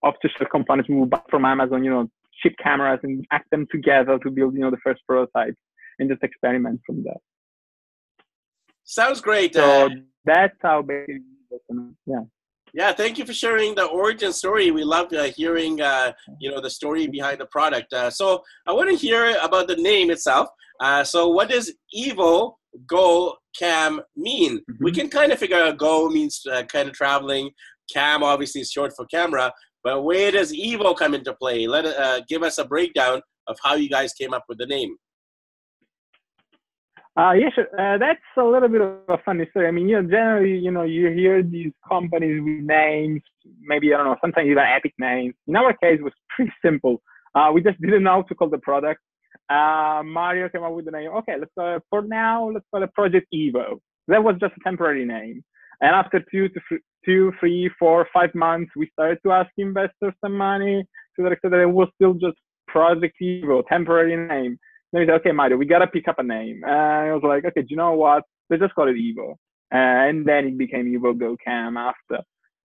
off-the-shelf 0.01 0.49
components. 0.49 0.89
We 0.89 1.05
bought 1.05 1.29
from 1.29 1.45
amazon 1.45 1.83
you 1.83 1.91
know 1.91 2.09
ship 2.41 2.53
cameras 2.61 2.99
and 3.03 3.25
act 3.31 3.51
them 3.51 3.67
together 3.71 4.17
to 4.17 4.31
build 4.31 4.55
you 4.55 4.61
know 4.61 4.71
the 4.71 4.83
first 4.83 5.01
prototype 5.07 5.55
and 5.99 6.09
just 6.09 6.23
experiment 6.23 6.79
from 6.85 7.03
there 7.03 7.21
sounds 8.83 9.21
great 9.21 9.53
so 9.53 9.85
uh, 9.85 9.89
that's 10.25 10.57
how 10.61 10.81
basically 10.81 11.21
yeah 12.05 12.21
yeah, 12.75 12.91
thank 12.91 13.17
you 13.17 13.25
for 13.25 13.31
sharing 13.31 13.73
the 13.73 13.85
origin 13.85 14.33
story. 14.33 14.69
We 14.69 14.83
love 14.83 15.13
uh, 15.13 15.23
hearing, 15.23 15.79
uh, 15.79 16.11
you 16.41 16.51
know, 16.51 16.59
the 16.59 16.69
story 16.69 17.07
behind 17.07 17.39
the 17.39 17.45
product. 17.45 17.93
Uh, 17.93 18.09
so 18.09 18.43
I 18.67 18.73
want 18.73 18.89
to 18.89 18.97
hear 18.97 19.37
about 19.41 19.69
the 19.69 19.77
name 19.77 20.11
itself. 20.11 20.49
Uh, 20.81 21.01
so 21.05 21.29
what 21.29 21.49
does 21.49 21.73
Evo 21.97 22.55
Go 22.85 23.37
Cam 23.57 24.01
mean? 24.17 24.57
Mm-hmm. 24.57 24.83
We 24.83 24.91
can 24.91 25.07
kind 25.07 25.31
of 25.31 25.39
figure 25.39 25.55
out 25.55 25.77
Go 25.77 26.09
means 26.09 26.41
uh, 26.51 26.63
kind 26.63 26.89
of 26.89 26.95
traveling. 26.95 27.49
Cam 27.93 28.23
obviously 28.23 28.59
is 28.59 28.71
short 28.71 28.91
for 28.93 29.05
camera, 29.05 29.53
but 29.81 30.03
where 30.03 30.29
does 30.29 30.51
Evo 30.51 30.97
come 30.97 31.13
into 31.13 31.33
play? 31.33 31.67
Let 31.67 31.85
uh, 31.85 32.23
give 32.27 32.43
us 32.43 32.57
a 32.57 32.65
breakdown 32.65 33.21
of 33.47 33.57
how 33.63 33.75
you 33.75 33.87
guys 33.87 34.11
came 34.11 34.33
up 34.33 34.43
with 34.49 34.57
the 34.57 34.65
name. 34.65 34.97
Uh, 37.17 37.31
yes, 37.31 37.53
uh, 37.57 37.97
that's 37.97 38.19
a 38.37 38.43
little 38.43 38.67
bit 38.67 38.81
of 38.81 38.97
a 39.07 39.17
funny 39.23 39.47
story. 39.51 39.67
I 39.67 39.71
mean, 39.71 39.87
you 39.87 40.01
know, 40.01 40.09
generally, 40.09 40.57
you 40.57 40.69
know, 40.69 40.83
you 40.83 41.09
hear 41.11 41.41
these 41.41 41.71
companies 41.87 42.41
with 42.43 42.65
names, 42.65 43.21
maybe, 43.61 43.93
I 43.93 43.97
don't 43.97 44.07
know, 44.07 44.17
sometimes 44.19 44.47
even 44.47 44.63
epic 44.63 44.93
names. 44.99 45.33
In 45.47 45.55
our 45.55 45.71
case, 45.77 45.99
it 45.99 46.03
was 46.03 46.13
pretty 46.35 46.51
simple. 46.63 47.01
Uh, 47.33 47.51
we 47.53 47.61
just 47.61 47.79
didn't 47.79 48.03
know 48.03 48.17
how 48.17 48.21
to 48.23 48.35
call 48.35 48.49
the 48.49 48.57
product. 48.57 48.99
Uh, 49.49 50.01
Mario 50.03 50.49
came 50.49 50.63
up 50.63 50.73
with 50.73 50.85
the 50.85 50.91
name. 50.91 51.09
Okay, 51.09 51.35
let's 51.39 51.51
it, 51.57 51.83
for 51.89 52.01
now, 52.01 52.49
let's 52.49 52.65
call 52.69 52.83
it 52.83 52.93
Project 52.93 53.27
Evo. 53.33 53.79
That 54.09 54.23
was 54.23 54.35
just 54.41 54.53
a 54.57 54.63
temporary 54.63 55.05
name. 55.05 55.41
And 55.81 55.95
after 55.95 56.21
two 56.31 56.49
to 56.49 56.59
th- 56.67 56.81
two, 57.05 57.31
three, 57.39 57.69
four, 57.79 58.07
five 58.13 58.33
months, 58.35 58.71
we 58.75 58.89
started 58.91 59.19
to 59.23 59.31
ask 59.31 59.49
investors 59.57 60.13
some 60.19 60.35
money, 60.35 60.85
so 61.15 61.23
so 61.41 61.49
that 61.49 61.59
it 61.59 61.69
was 61.69 61.87
still 61.95 62.13
just 62.13 62.37
Project 62.67 63.15
Evo, 63.21 63.63
temporary 63.67 64.17
name. 64.17 64.57
Then 64.95 65.01
he 65.01 65.07
said, 65.09 65.15
okay, 65.15 65.33
Mario, 65.33 65.57
we 65.57 65.65
gotta 65.65 65.87
pick 65.87 66.07
up 66.07 66.19
a 66.19 66.23
name. 66.23 66.61
And 66.63 66.71
I 66.73 67.13
was 67.13 67.21
like, 67.21 67.43
okay, 67.43 67.63
do 67.63 67.67
you 67.69 67.75
know 67.75 67.91
what? 67.95 68.23
Let's 68.49 68.61
just 68.63 68.73
call 68.75 68.87
it 68.87 68.95
Evo. 68.95 69.35
and 69.69 70.25
then 70.25 70.45
it 70.45 70.57
became 70.57 70.85
Evo 70.85 71.19
Go 71.19 71.35
Cam 71.43 71.75
after. 71.75 72.19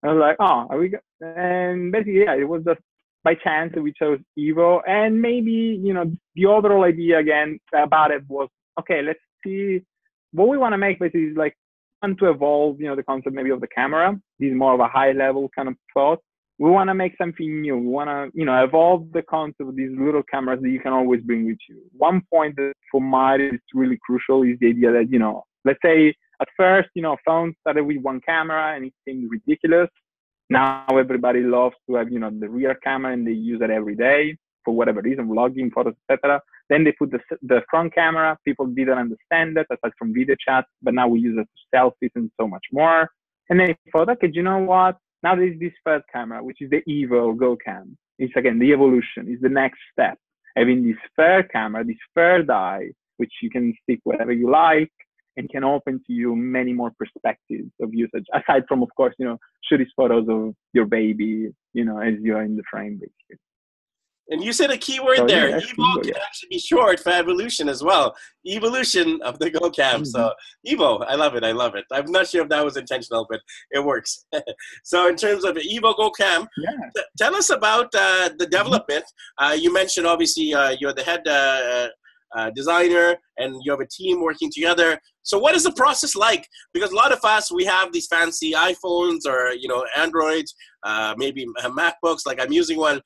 I 0.05 0.13
was 0.13 0.21
like, 0.21 0.37
oh, 0.39 0.69
are 0.71 0.79
we? 0.79 0.91
Go-? 0.91 0.99
And 1.21 1.91
basically, 1.91 2.21
yeah, 2.21 2.37
it 2.37 2.49
was 2.49 2.63
just 2.65 2.79
by 3.25 3.35
chance 3.35 3.73
that 3.75 3.83
we 3.83 3.93
chose 4.01 4.21
Evo. 4.39 4.81
And 4.87 5.21
maybe, 5.21 5.81
you 5.83 5.93
know, 5.93 6.05
the 6.37 6.47
overall 6.47 6.85
idea 6.85 7.19
again 7.19 7.59
about 7.75 8.13
it 8.13 8.23
was, 8.29 8.49
okay, 8.79 9.03
let's 9.03 9.19
see 9.45 9.81
what 10.33 10.47
we 10.47 10.57
want 10.57 10.73
to 10.73 10.79
make 10.79 11.01
basically 11.01 11.23
is 11.23 11.37
like 11.37 11.57
want 12.01 12.17
to 12.21 12.31
evolve, 12.31 12.81
you 12.81 12.87
know, 12.87 12.95
the 12.95 13.03
concept 13.03 13.35
maybe 13.35 13.51
of 13.51 13.61
the 13.61 13.67
camera. 13.75 14.17
This 14.39 14.51
is 14.51 14.57
more 14.57 14.75
of 14.75 14.79
a 14.79 14.87
high 14.87 15.11
level 15.11 15.51
kind 15.53 15.69
of 15.69 15.75
thought 15.93 16.21
we 16.61 16.71
want 16.71 16.89
to 16.89 16.95
make 16.95 17.15
something 17.17 17.63
new. 17.63 17.79
We 17.79 17.87
want 17.87 18.11
to, 18.11 18.39
you 18.39 18.45
know, 18.45 18.63
evolve 18.63 19.11
the 19.13 19.23
concept 19.23 19.63
of 19.63 19.77
these 19.77 19.93
little 19.99 20.23
cameras 20.23 20.61
that 20.61 20.69
you 20.69 20.79
can 20.79 20.93
always 20.93 21.23
bring 21.23 21.47
with 21.47 21.57
you. 21.71 21.81
One 21.97 22.21
point 22.31 22.57
that 22.57 22.75
for 22.93 23.01
Mario 23.01 23.55
is 23.55 23.61
really 23.73 23.99
crucial 24.05 24.43
is 24.43 24.59
the 24.61 24.69
idea 24.69 24.93
that, 24.93 25.11
you 25.11 25.19
know, 25.19 25.45
let's 25.65 25.79
say 25.83 26.15
at 26.39 26.49
first, 26.59 26.91
you 26.95 27.01
know, 27.01 27.17
phones 27.25 27.55
started 27.63 27.85
with 27.85 27.97
one 28.03 28.21
camera 28.21 28.77
and 28.77 28.85
it 28.85 28.93
seemed 29.07 29.31
ridiculous. 29.31 29.89
Now 30.51 30.85
everybody 30.91 31.41
loves 31.41 31.77
to 31.89 31.95
have, 31.95 32.13
you 32.13 32.19
know, 32.19 32.31
the 32.31 32.51
rear 32.51 32.75
camera 32.85 33.15
and 33.15 33.27
they 33.27 33.33
use 33.33 33.63
it 33.63 33.71
every 33.71 33.97
day 33.97 34.37
for 34.63 34.75
whatever 34.75 35.01
reason, 35.01 35.29
vlogging, 35.29 35.73
photos, 35.73 35.95
etc. 36.11 36.43
Then 36.69 36.85
they 36.85 36.93
put 36.93 37.11
the, 37.11 37.21
the 37.41 37.63
front 37.71 37.95
camera. 37.95 38.37
People 38.45 38.67
didn't 38.67 38.99
understand 38.99 39.57
that 39.57 39.67
aside 39.71 39.93
from 39.99 40.13
video 40.13 40.37
chat, 40.47 40.67
but 40.83 40.93
now 40.93 41.09
we 41.09 41.21
use 41.21 41.39
it 41.39 41.49
for 41.73 41.95
selfies 42.05 42.11
and 42.17 42.31
so 42.39 42.47
much 42.47 42.67
more. 42.71 43.09
And 43.49 43.59
then 43.59 43.69
they 43.69 43.91
thought, 43.91 44.11
okay, 44.11 44.27
do 44.27 44.35
you 44.35 44.43
know 44.43 44.59
what? 44.59 44.99
Now 45.23 45.35
there's 45.35 45.59
this 45.59 45.73
third 45.85 46.03
camera, 46.13 46.43
which 46.43 46.59
is 46.61 46.71
the 46.71 46.83
Evo 46.89 47.37
Go 47.37 47.57
Cam. 47.57 47.97
It's 48.19 48.33
again 48.37 48.59
the 48.59 48.73
evolution, 48.73 49.29
is 49.29 49.41
the 49.41 49.49
next 49.49 49.79
step. 49.93 50.19
Having 50.57 50.87
this 50.87 50.97
third 51.17 51.51
camera, 51.53 51.85
this 51.85 51.97
third 52.15 52.51
eye, 52.51 52.91
which 53.19 53.33
you 53.43 53.51
can 53.51 53.75
stick 53.83 54.01
wherever 54.05 54.33
you 54.33 54.51
like 54.51 54.93
and 55.37 55.49
can 55.49 55.63
open 55.63 56.01
to 56.07 56.13
you 56.13 56.35
many 56.35 56.73
more 56.73 56.91
perspectives 56.99 57.71
of 57.81 57.95
usage, 57.95 58.27
aside 58.35 58.65
from, 58.69 58.83
of 58.83 58.89
course, 58.97 59.15
you 59.19 59.27
know, 59.27 59.39
shooting 59.69 59.87
photos 59.97 60.27
of 60.29 60.55
your 60.73 60.87
baby, 60.87 61.49
you 61.73 61.85
know, 61.85 61.99
as 61.99 62.15
you're 62.21 62.43
in 62.43 62.57
the 62.57 62.63
frame, 62.71 62.95
basically. 62.95 63.39
And 64.31 64.43
you 64.43 64.53
said 64.53 64.71
a 64.71 64.79
key 64.79 65.01
word 65.01 65.19
so, 65.19 65.27
there. 65.27 65.51
Yeah, 65.51 65.59
Evo 65.59 66.03
can 66.03 66.13
yeah. 66.15 66.23
actually 66.25 66.49
be 66.51 66.59
short 66.59 67.01
for 67.01 67.11
evolution 67.11 67.69
as 67.69 67.83
well. 67.83 68.15
Evolution 68.47 69.21
of 69.23 69.39
the 69.41 69.51
Go 69.51 69.71
Cam. 69.71 70.03
Mm-hmm. 70.03 70.05
So 70.05 70.33
Evo, 70.67 71.05
I 71.07 71.17
love 71.17 71.35
it. 71.35 71.45
I 71.45 71.53
love 71.53 71.75
it. 71.75 71.85
I'm 71.93 72.11
not 72.11 72.29
sure 72.29 72.43
if 72.43 72.49
that 72.49 72.65
was 72.65 72.77
intentional, 72.77 73.27
but 73.29 73.41
it 73.73 73.85
works. 73.85 74.25
so 74.85 75.09
in 75.09 75.17
terms 75.17 75.45
of 75.45 75.57
Evo 75.57 75.97
Go 75.97 76.11
Cam, 76.11 76.47
yeah. 76.57 76.71
T- 76.97 77.03
tell 77.19 77.35
us 77.35 77.51
about 77.51 77.87
uh, 77.87 78.29
the 78.39 78.47
mm-hmm. 78.47 78.51
development. 78.51 79.05
Mm-hmm. 79.05 79.45
Uh, 79.45 79.53
you 79.55 79.73
mentioned 79.73 80.07
obviously 80.07 80.55
uh, 80.55 80.77
you're 80.79 80.95
the 80.95 81.03
head 81.03 81.27
uh, 81.27 81.89
uh, 82.37 82.51
designer 82.51 83.17
and 83.39 83.57
you 83.65 83.73
have 83.73 83.81
a 83.81 83.87
team 83.87 84.23
working 84.23 84.51
together. 84.53 85.01
So 85.23 85.39
what 85.39 85.57
is 85.57 85.65
the 85.65 85.73
process 85.73 86.15
like? 86.15 86.47
Because 86.73 86.93
a 86.93 86.95
lot 86.95 87.13
of 87.13 87.19
us 87.25 87.53
we 87.53 87.65
have 87.65 87.93
these 87.93 88.07
fancy 88.07 88.53
iPhones 88.53 89.27
or 89.27 89.53
you 89.53 89.67
know 89.67 89.85
Androids, 89.97 90.55
uh, 90.85 91.15
maybe 91.17 91.47
MacBooks. 91.65 92.27
Like 92.27 92.41
I'm 92.41 92.53
using 92.53 92.79
one 92.79 93.01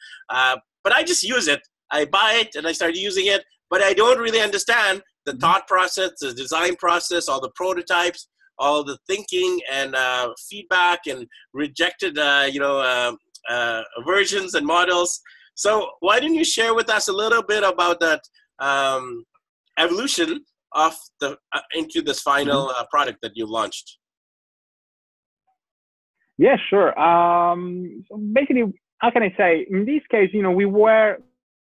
but 0.85 0.93
I 0.93 1.03
just 1.03 1.25
use 1.25 1.49
it. 1.49 1.61
I 1.91 2.05
buy 2.05 2.41
it 2.43 2.55
and 2.55 2.67
I 2.67 2.73
start 2.73 2.95
using 2.95 3.27
it, 3.27 3.45
but 3.71 3.83
I 3.83 3.95
don't 3.95 4.19
really 4.19 4.41
understand 4.41 5.03
the 5.25 5.33
mm-hmm. 5.33 5.41
thought 5.41 5.67
process, 5.67 6.11
the 6.21 6.33
design 6.33 6.77
process, 6.77 7.29
all 7.29 7.41
the 7.41 7.51
prototypes, 7.57 8.29
all 8.59 8.85
the 8.85 8.99
thinking 9.09 9.59
and 9.73 9.95
uh, 9.97 10.33
feedback 10.49 11.01
and 11.09 11.27
rejected, 11.53 12.19
uh, 12.19 12.47
you 12.51 12.61
know, 12.61 12.79
uh, 12.79 13.13
uh 13.49 13.83
versions 14.07 14.55
and 14.55 14.67
models. 14.67 15.21
So 15.55 15.91
why 16.01 16.21
don't 16.21 16.35
you 16.35 16.45
share 16.45 16.75
with 16.75 16.89
us 16.91 17.09
a 17.09 17.13
little 17.13 17.43
bit 17.43 17.63
about 17.63 18.01
that 18.01 18.23
um, 18.59 19.25
evolution 19.79 20.45
of 20.73 20.95
the 21.21 21.37
uh, 21.53 21.61
into 21.75 22.03
this 22.03 22.21
final 22.21 22.69
mm-hmm. 22.69 22.83
uh, 22.83 22.87
product 22.91 23.19
that 23.23 23.33
you 23.35 23.47
launched? 23.47 23.99
Yeah, 26.37 26.57
sure. 26.69 26.99
Um, 26.99 28.05
so 28.09 28.17
basically, 28.17 28.65
how 28.99 29.11
can 29.11 29.23
I 29.23 29.35
say? 29.37 29.67
In 29.71 29.85
this 29.85 30.03
case, 30.11 30.31
you 30.33 30.43
know, 30.43 30.51
we 30.51 30.67
were 30.67 31.19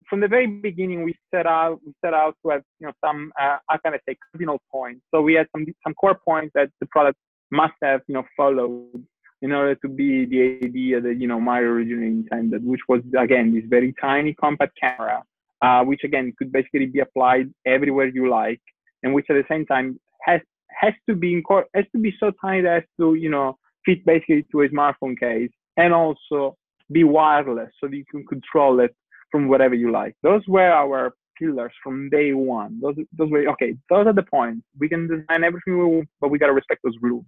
from 0.09 0.19
the 0.21 0.27
very 0.27 0.47
beginning. 0.47 1.03
We 1.03 1.15
set 1.33 1.45
out 1.45 1.79
we 1.85 1.93
set 2.03 2.13
out 2.13 2.35
to 2.43 2.49
have 2.51 2.63
you 2.79 2.87
know 2.87 2.93
some 3.03 3.31
uh, 3.39 3.57
how 3.69 3.77
can 3.77 3.93
I 3.93 3.99
say 4.07 4.17
cardinal 4.31 4.61
points. 4.71 5.01
So 5.13 5.21
we 5.21 5.33
had 5.33 5.47
some 5.51 5.65
some 5.83 5.93
core 5.93 6.19
points 6.23 6.51
that 6.55 6.69
the 6.79 6.87
product 6.87 7.17
must 7.51 7.73
have 7.81 8.01
you 8.07 8.15
know 8.15 8.23
followed 8.35 9.05
in 9.41 9.51
order 9.51 9.75
to 9.75 9.87
be 9.87 10.25
the 10.25 10.65
idea 10.65 10.99
that 11.01 11.15
you 11.19 11.27
know 11.27 11.39
Mario 11.39 11.71
originally 11.71 12.07
intended, 12.07 12.65
which 12.65 12.81
was 12.87 13.01
again 13.17 13.53
this 13.53 13.63
very 13.67 13.93
tiny 14.01 14.33
compact 14.33 14.77
camera, 14.79 15.23
uh, 15.61 15.83
which 15.83 16.03
again 16.03 16.33
could 16.37 16.51
basically 16.51 16.87
be 16.87 16.99
applied 16.99 17.53
everywhere 17.65 18.07
you 18.07 18.29
like, 18.29 18.61
and 19.03 19.13
which 19.13 19.27
at 19.29 19.33
the 19.33 19.45
same 19.49 19.65
time 19.65 19.99
has 20.23 20.41
has 20.81 20.93
to 21.07 21.15
be 21.15 21.43
has 21.75 21.85
to 21.91 21.99
be 21.99 22.13
so 22.19 22.31
tiny 22.41 22.61
that 22.61 22.73
has 22.73 22.83
to 22.99 23.15
you 23.15 23.29
know 23.29 23.57
fit 23.85 24.03
basically 24.05 24.45
to 24.51 24.61
a 24.61 24.69
smartphone 24.69 25.17
case, 25.19 25.51
and 25.77 25.93
also 25.93 26.55
be 26.91 27.03
wireless 27.03 27.69
so 27.79 27.89
you 27.89 28.05
can 28.09 28.25
control 28.25 28.79
it 28.79 28.95
from 29.31 29.47
whatever 29.47 29.75
you 29.75 29.91
like. 29.91 30.15
Those 30.23 30.41
were 30.47 30.71
our 30.71 31.13
pillars 31.37 31.73
from 31.83 32.09
day 32.09 32.33
one. 32.33 32.79
Those, 32.81 32.95
those 33.17 33.29
were, 33.29 33.47
okay, 33.49 33.75
those 33.89 34.07
are 34.07 34.13
the 34.13 34.23
points. 34.23 34.65
We 34.79 34.89
can 34.89 35.07
design 35.07 35.43
everything 35.43 35.77
we 35.77 35.85
want, 35.85 36.09
but 36.19 36.29
we 36.29 36.39
got 36.39 36.47
to 36.47 36.53
respect 36.53 36.81
those 36.83 36.95
rules. 37.01 37.25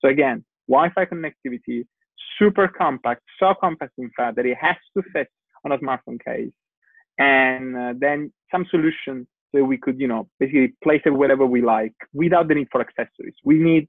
So 0.00 0.08
again, 0.08 0.44
Wi-Fi 0.68 1.06
connectivity, 1.06 1.86
super 2.38 2.68
compact, 2.68 3.22
so 3.38 3.54
compact 3.60 3.92
in 3.98 4.10
fact 4.16 4.36
that 4.36 4.46
it 4.46 4.56
has 4.60 4.76
to 4.96 5.02
fit 5.12 5.28
on 5.64 5.72
a 5.72 5.78
smartphone 5.78 6.22
case. 6.24 6.52
And 7.18 7.76
uh, 7.76 7.94
then 7.98 8.32
some 8.50 8.66
solution 8.70 9.26
so 9.54 9.62
we 9.62 9.76
could, 9.76 10.00
you 10.00 10.08
know, 10.08 10.28
basically 10.40 10.74
place 10.82 11.02
it 11.04 11.10
wherever 11.10 11.44
we 11.44 11.60
like 11.60 11.92
without 12.14 12.48
the 12.48 12.54
need 12.54 12.68
for 12.72 12.80
accessories. 12.80 13.34
We 13.44 13.58
need 13.58 13.86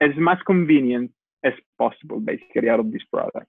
as 0.00 0.10
much 0.16 0.38
convenience 0.46 1.12
as 1.44 1.52
possible, 1.78 2.18
basically, 2.18 2.70
out 2.70 2.80
of 2.80 2.90
this 2.90 3.02
product 3.12 3.46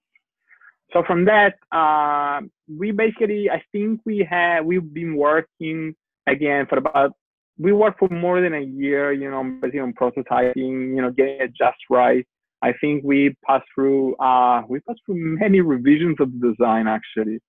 so 0.92 1.02
from 1.06 1.24
that, 1.24 1.54
uh, 1.72 2.40
we 2.68 2.90
basically, 2.90 3.48
I 3.50 3.62
think 3.72 4.00
we 4.04 4.26
have, 4.28 4.64
we've 4.64 4.92
been 4.92 5.16
working 5.16 5.94
again 6.26 6.66
for 6.68 6.78
about, 6.78 7.12
we 7.58 7.72
worked 7.72 7.98
for 7.98 8.08
more 8.08 8.40
than 8.40 8.54
a 8.54 8.60
year, 8.60 9.12
you 9.12 9.30
know, 9.30 9.42
basically 9.60 9.80
on 9.80 9.94
prototyping, 9.94 10.94
you 10.94 11.02
know, 11.02 11.10
getting 11.10 11.40
it 11.40 11.52
just 11.56 11.78
right. 11.88 12.26
I 12.62 12.72
think 12.80 13.04
we 13.04 13.34
passed 13.46 13.64
through, 13.74 14.14
uh, 14.16 14.62
we 14.68 14.80
passed 14.80 15.00
through 15.06 15.16
many 15.16 15.60
revisions 15.60 16.16
of 16.20 16.30
the 16.32 16.50
design 16.50 16.86
actually, 16.86 17.40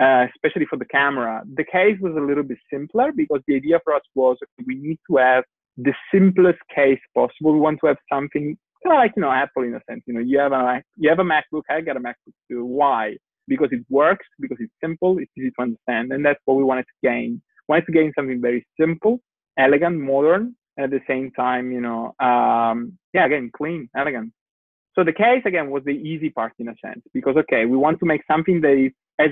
uh, 0.00 0.26
especially 0.34 0.66
for 0.66 0.76
the 0.76 0.86
camera. 0.86 1.42
The 1.54 1.64
case 1.64 1.98
was 2.00 2.14
a 2.16 2.20
little 2.20 2.44
bit 2.44 2.58
simpler 2.72 3.12
because 3.14 3.40
the 3.46 3.56
idea 3.56 3.80
for 3.84 3.94
us 3.94 4.02
was 4.14 4.38
we 4.66 4.76
need 4.76 4.98
to 5.10 5.16
have 5.16 5.44
the 5.76 5.94
simplest 6.12 6.58
case 6.74 7.00
possible. 7.14 7.52
We 7.52 7.60
want 7.60 7.80
to 7.80 7.88
have 7.88 7.98
something 8.12 8.56
kind 8.84 8.96
of 8.96 9.02
like 9.02 9.12
you 9.16 9.22
know 9.22 9.30
Apple 9.30 9.62
in 9.64 9.74
a 9.74 9.80
sense. 9.88 10.02
You 10.06 10.14
know, 10.14 10.20
you 10.20 10.38
have 10.38 10.52
a 10.52 10.82
you 10.96 11.08
have 11.08 11.18
a 11.18 11.24
MacBook. 11.24 11.62
I 11.68 11.80
got 11.80 11.96
a 11.96 12.00
MacBook 12.00 12.34
too. 12.50 12.64
Why? 12.64 13.16
Because 13.48 13.68
it 13.72 13.84
works. 13.88 14.26
Because 14.40 14.58
it's 14.60 14.72
simple. 14.82 15.18
It's 15.18 15.30
easy 15.36 15.50
to 15.50 15.62
understand, 15.62 16.12
and 16.12 16.24
that's 16.24 16.40
what 16.44 16.56
we 16.56 16.64
wanted 16.64 16.84
to 16.84 17.08
gain. 17.08 17.42
We 17.68 17.74
wanted 17.74 17.86
to 17.86 17.92
gain 17.92 18.12
something 18.16 18.40
very 18.40 18.66
simple, 18.80 19.20
elegant, 19.58 19.98
modern, 20.00 20.54
and 20.76 20.84
at 20.84 20.90
the 20.90 21.00
same 21.06 21.30
time, 21.32 21.70
you 21.72 21.80
know, 21.80 22.14
um, 22.20 22.98
yeah, 23.14 23.26
again, 23.26 23.50
clean, 23.56 23.88
elegant. 23.96 24.32
So 24.94 25.04
the 25.04 25.12
case 25.12 25.42
again 25.46 25.70
was 25.70 25.82
the 25.84 25.92
easy 25.92 26.30
part 26.30 26.52
in 26.58 26.68
a 26.68 26.74
sense 26.84 27.02
because 27.14 27.36
okay, 27.36 27.64
we 27.64 27.76
want 27.76 27.98
to 28.00 28.06
make 28.06 28.22
something 28.30 28.60
that 28.60 28.72
is 28.72 28.92
as 29.18 29.30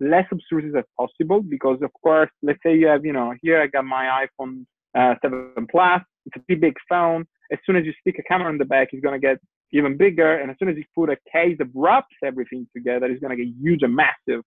less 0.00 0.24
obtrusive 0.32 0.76
as 0.76 0.84
possible 0.98 1.42
because 1.42 1.78
of 1.82 1.90
course, 2.02 2.30
let's 2.42 2.58
say 2.64 2.74
you 2.76 2.86
have, 2.86 3.04
you 3.04 3.12
know, 3.12 3.34
here 3.42 3.60
I 3.60 3.66
got 3.66 3.84
my 3.84 4.26
iPhone 4.26 4.64
uh, 4.94 5.14
7 5.22 5.66
Plus. 5.70 6.02
It's 6.26 6.36
a 6.36 6.40
pretty 6.40 6.60
big 6.60 6.74
phone 6.88 7.26
as 7.52 7.58
soon 7.64 7.76
as 7.76 7.84
you 7.84 7.92
stick 8.00 8.16
a 8.18 8.22
camera 8.22 8.50
in 8.50 8.58
the 8.58 8.64
back, 8.64 8.88
it's 8.92 9.02
going 9.02 9.20
to 9.20 9.26
get 9.26 9.38
even 9.72 9.96
bigger. 9.96 10.38
And 10.38 10.50
as 10.50 10.56
soon 10.58 10.68
as 10.68 10.76
you 10.76 10.84
put 10.94 11.10
a 11.10 11.16
case 11.32 11.56
that 11.58 11.68
wraps 11.74 12.14
everything 12.24 12.66
together, 12.74 13.06
it's 13.06 13.20
going 13.20 13.36
to 13.36 13.44
get 13.44 13.52
huge 13.60 13.82
and 13.82 13.94
massive. 13.94 14.42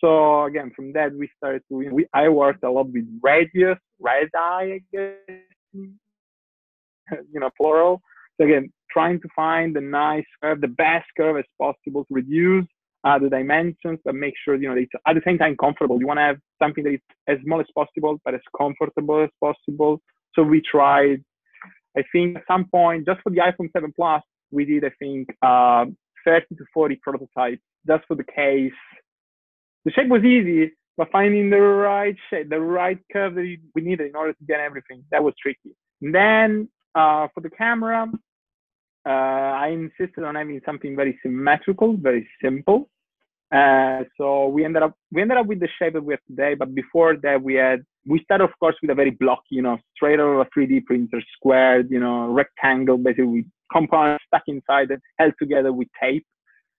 So 0.00 0.44
again, 0.44 0.70
from 0.74 0.92
that 0.92 1.12
we 1.12 1.28
started 1.36 1.62
to. 1.68 1.80
You 1.80 1.88
know, 1.88 1.94
we 1.94 2.06
I 2.14 2.28
worked 2.28 2.62
a 2.62 2.70
lot 2.70 2.92
with 2.92 3.04
radius, 3.22 3.78
radii, 4.00 4.30
I 4.34 4.80
guess 4.92 5.14
you 7.32 7.40
know, 7.40 7.50
plural. 7.56 8.00
So 8.36 8.46
again, 8.46 8.72
trying 8.90 9.20
to 9.20 9.28
find 9.34 9.74
the 9.74 9.80
nice 9.80 10.24
curve, 10.42 10.60
the 10.60 10.68
best 10.68 11.06
curve 11.16 11.36
as 11.36 11.44
possible 11.60 12.04
to 12.04 12.14
reduce 12.14 12.66
uh, 13.04 13.18
the 13.18 13.28
dimensions, 13.28 13.98
but 14.04 14.14
make 14.14 14.34
sure 14.44 14.54
you 14.56 14.68
know 14.68 14.74
it's 14.74 14.90
at 15.06 15.14
the 15.14 15.22
same 15.24 15.38
time 15.38 15.56
comfortable. 15.56 15.98
You 16.00 16.06
want 16.06 16.18
to 16.18 16.22
have 16.22 16.38
something 16.62 16.84
that 16.84 16.94
is 16.94 17.00
as 17.26 17.38
small 17.44 17.60
as 17.60 17.66
possible, 17.74 18.20
but 18.24 18.34
as 18.34 18.40
comfortable 18.56 19.22
as 19.22 19.30
possible. 19.40 20.00
So 20.34 20.42
we 20.42 20.60
tried. 20.60 21.24
I 21.98 22.04
think 22.12 22.36
at 22.36 22.44
some 22.46 22.66
point, 22.66 23.06
just 23.06 23.20
for 23.22 23.30
the 23.30 23.38
iPhone 23.38 23.70
7 23.72 23.92
Plus, 23.94 24.22
we 24.50 24.64
did 24.64 24.84
I 24.84 24.90
think 24.98 25.28
uh, 25.42 25.86
30 26.24 26.46
to 26.56 26.64
40 26.72 26.96
prototypes 26.96 27.62
just 27.86 28.04
for 28.06 28.14
the 28.14 28.24
case. 28.24 28.72
The 29.84 29.92
shape 29.92 30.08
was 30.08 30.24
easy, 30.24 30.72
but 30.96 31.10
finding 31.10 31.50
the 31.50 31.60
right 31.60 32.16
shape, 32.30 32.50
the 32.50 32.60
right 32.60 32.98
curve 33.12 33.34
that 33.34 33.56
we 33.74 33.82
needed 33.82 34.08
in 34.08 34.16
order 34.16 34.32
to 34.32 34.44
get 34.46 34.60
everything, 34.60 35.04
that 35.10 35.22
was 35.22 35.34
tricky. 35.40 35.74
And 36.02 36.14
then 36.14 36.68
uh, 36.94 37.28
for 37.34 37.40
the 37.40 37.50
camera, 37.50 38.10
uh, 39.06 39.08
I 39.08 39.68
insisted 39.68 40.24
on 40.24 40.34
having 40.34 40.60
something 40.66 40.94
very 40.96 41.18
symmetrical, 41.22 41.96
very 41.96 42.28
simple. 42.42 42.90
Uh, 43.50 44.04
so 44.18 44.48
we 44.48 44.64
ended 44.64 44.82
up 44.82 44.94
we 45.10 45.22
ended 45.22 45.38
up 45.38 45.46
with 45.46 45.60
the 45.60 45.68
shape 45.78 45.94
that 45.94 46.04
we 46.04 46.12
have 46.12 46.24
today. 46.28 46.54
But 46.54 46.74
before 46.74 47.16
that, 47.22 47.42
we 47.42 47.54
had 47.54 47.84
we 48.06 48.22
started, 48.24 48.44
of 48.44 48.50
course, 48.60 48.76
with 48.80 48.90
a 48.90 48.94
very 48.94 49.10
blocky, 49.10 49.56
you 49.56 49.62
know, 49.62 49.78
straight 49.94 50.20
out 50.20 50.28
of 50.28 50.46
a 50.46 50.58
3D 50.58 50.84
printer, 50.84 51.22
squared, 51.36 51.90
you 51.90 52.00
know, 52.00 52.28
rectangle, 52.28 52.98
basically 52.98 53.24
with 53.24 53.44
components 53.72 54.24
stuck 54.26 54.42
inside 54.46 54.90
and 54.90 55.00
held 55.18 55.34
together 55.38 55.72
with 55.72 55.88
tape. 56.00 56.26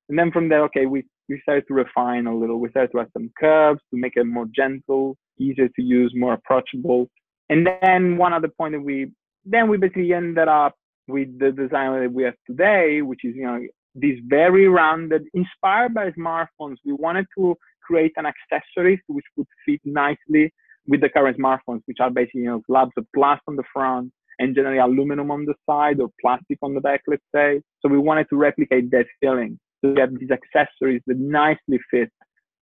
And 0.10 0.18
then 0.18 0.32
from 0.32 0.50
there, 0.50 0.64
okay, 0.66 0.88
we, 0.88 1.06
we 1.28 1.40
started 1.44 1.66
to 1.68 1.76
refine 1.76 2.26
a 2.26 2.36
little. 2.36 2.60
We 2.60 2.70
started 2.70 2.92
to 2.94 3.02
add 3.02 3.10
some 3.14 3.32
curves 3.40 3.82
to 3.92 4.00
make 4.00 4.14
it 4.16 4.26
more 4.26 4.48
gentle, 4.56 5.18
easier 5.40 5.68
to 5.68 5.82
use, 5.82 6.14
more 6.16 6.34
approachable. 6.34 7.08
And 7.50 7.68
then 7.82 8.18
one 8.18 8.34
other 8.34 8.48
point 8.48 8.74
that 8.74 8.82
we 8.82 9.12
then 9.46 9.70
we 9.70 9.78
basically 9.78 10.14
ended 10.14 10.48
up 10.48 10.76
with 11.08 11.40
the 11.40 11.52
design 11.52 12.00
that 12.02 12.12
we 12.12 12.24
have 12.24 12.36
today, 12.46 13.02
which 13.02 13.22
is 13.24 13.36
you 13.36 13.44
know 13.44 13.60
this 13.96 14.18
very 14.28 14.68
rounded, 14.68 15.24
inspired 15.34 15.94
by 15.94 16.12
smartphones. 16.12 16.78
We 16.86 16.94
wanted 16.94 17.26
to 17.38 17.56
create 17.84 18.14
an 18.18 18.26
accessory 18.26 19.02
which 19.08 19.26
would 19.36 19.48
fit 19.66 19.82
nicely 19.84 20.54
with 20.88 21.02
the 21.02 21.10
current 21.10 21.38
smartphones, 21.38 21.82
which 21.86 21.98
are 22.00 22.10
basically 22.10 22.42
you 22.42 22.48
know 22.48 22.62
slabs 22.68 22.92
of 22.98 23.06
glass 23.14 23.40
on 23.48 23.56
the 23.56 23.64
front 23.74 24.12
and 24.40 24.56
generally 24.56 24.80
aluminum 24.80 25.32
on 25.32 25.46
the 25.46 25.54
side 25.70 26.00
or 26.00 26.10
plastic 26.22 26.58
on 26.62 26.74
the 26.74 26.82
back, 26.82 27.02
let's 27.08 27.24
say. 27.36 27.62
So 27.82 27.90
we 27.90 27.98
wanted 27.98 28.28
to 28.30 28.38
replicate 28.38 28.90
that 28.92 29.06
feeling. 29.20 29.60
So 29.82 29.92
you 29.92 30.00
have 30.00 30.18
these 30.18 30.32
accessories 30.32 31.02
that 31.08 31.18
nicely 31.18 31.80
fit 31.92 32.10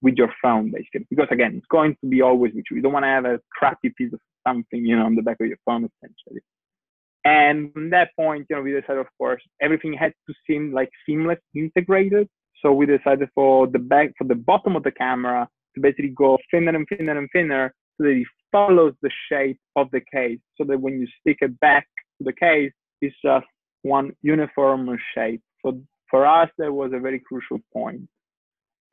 with 0.01 0.15
your 0.15 0.33
phone, 0.41 0.71
basically. 0.71 1.05
Because 1.09 1.27
again, 1.31 1.55
it's 1.55 1.67
going 1.71 1.95
to 2.01 2.09
be 2.09 2.21
always 2.21 2.53
with 2.53 2.65
you. 2.69 2.77
You 2.77 2.83
don't 2.83 2.93
want 2.93 3.03
to 3.03 3.09
have 3.09 3.25
a 3.25 3.39
crappy 3.51 3.91
piece 3.97 4.13
of 4.13 4.19
something, 4.47 4.85
you 4.85 4.97
know, 4.97 5.05
on 5.05 5.15
the 5.15 5.21
back 5.21 5.37
of 5.39 5.47
your 5.47 5.57
phone, 5.65 5.87
essentially. 5.87 6.41
And 7.27 7.73
from 7.73 7.89
that 7.89 8.11
point, 8.15 8.47
you 8.49 8.55
know, 8.55 8.61
we 8.61 8.71
decided, 8.71 8.99
of 8.99 9.07
course, 9.17 9.41
everything 9.61 9.91
had 9.91 10.13
to 10.27 10.33
seem 10.47 10.71
like 10.71 10.89
seamless, 11.05 11.39
integrated. 11.53 12.29
So 12.61 12.71
we 12.71 12.85
decided 12.85 13.27
for 13.35 13.67
the 13.67 13.79
back, 13.79 14.13
for 14.17 14.23
the 14.23 14.35
bottom 14.35 14.77
of 14.77 14.83
the 14.83 14.91
camera 14.91 15.45
to 15.75 15.81
basically 15.81 16.13
go 16.15 16.37
thinner 16.49 16.73
and 16.73 16.87
thinner 16.87 17.17
and 17.17 17.27
thinner 17.33 17.73
so 17.97 18.05
that 18.05 18.11
it 18.11 18.27
follows 18.49 18.93
the 19.01 19.11
shape 19.29 19.59
of 19.75 19.91
the 19.91 19.99
case. 20.09 20.39
So 20.57 20.63
that 20.69 20.79
when 20.79 21.01
you 21.01 21.07
stick 21.19 21.39
it 21.41 21.59
back 21.59 21.85
to 22.17 22.23
the 22.23 22.31
case, 22.31 22.71
it's 23.01 23.15
just 23.21 23.45
one 23.81 24.13
uniform 24.21 24.97
shape. 25.13 25.41
So 25.65 25.81
for 26.09 26.25
us, 26.25 26.49
that 26.59 26.71
was 26.71 26.91
a 26.93 26.99
very 26.99 27.19
crucial 27.19 27.59
point 27.73 28.07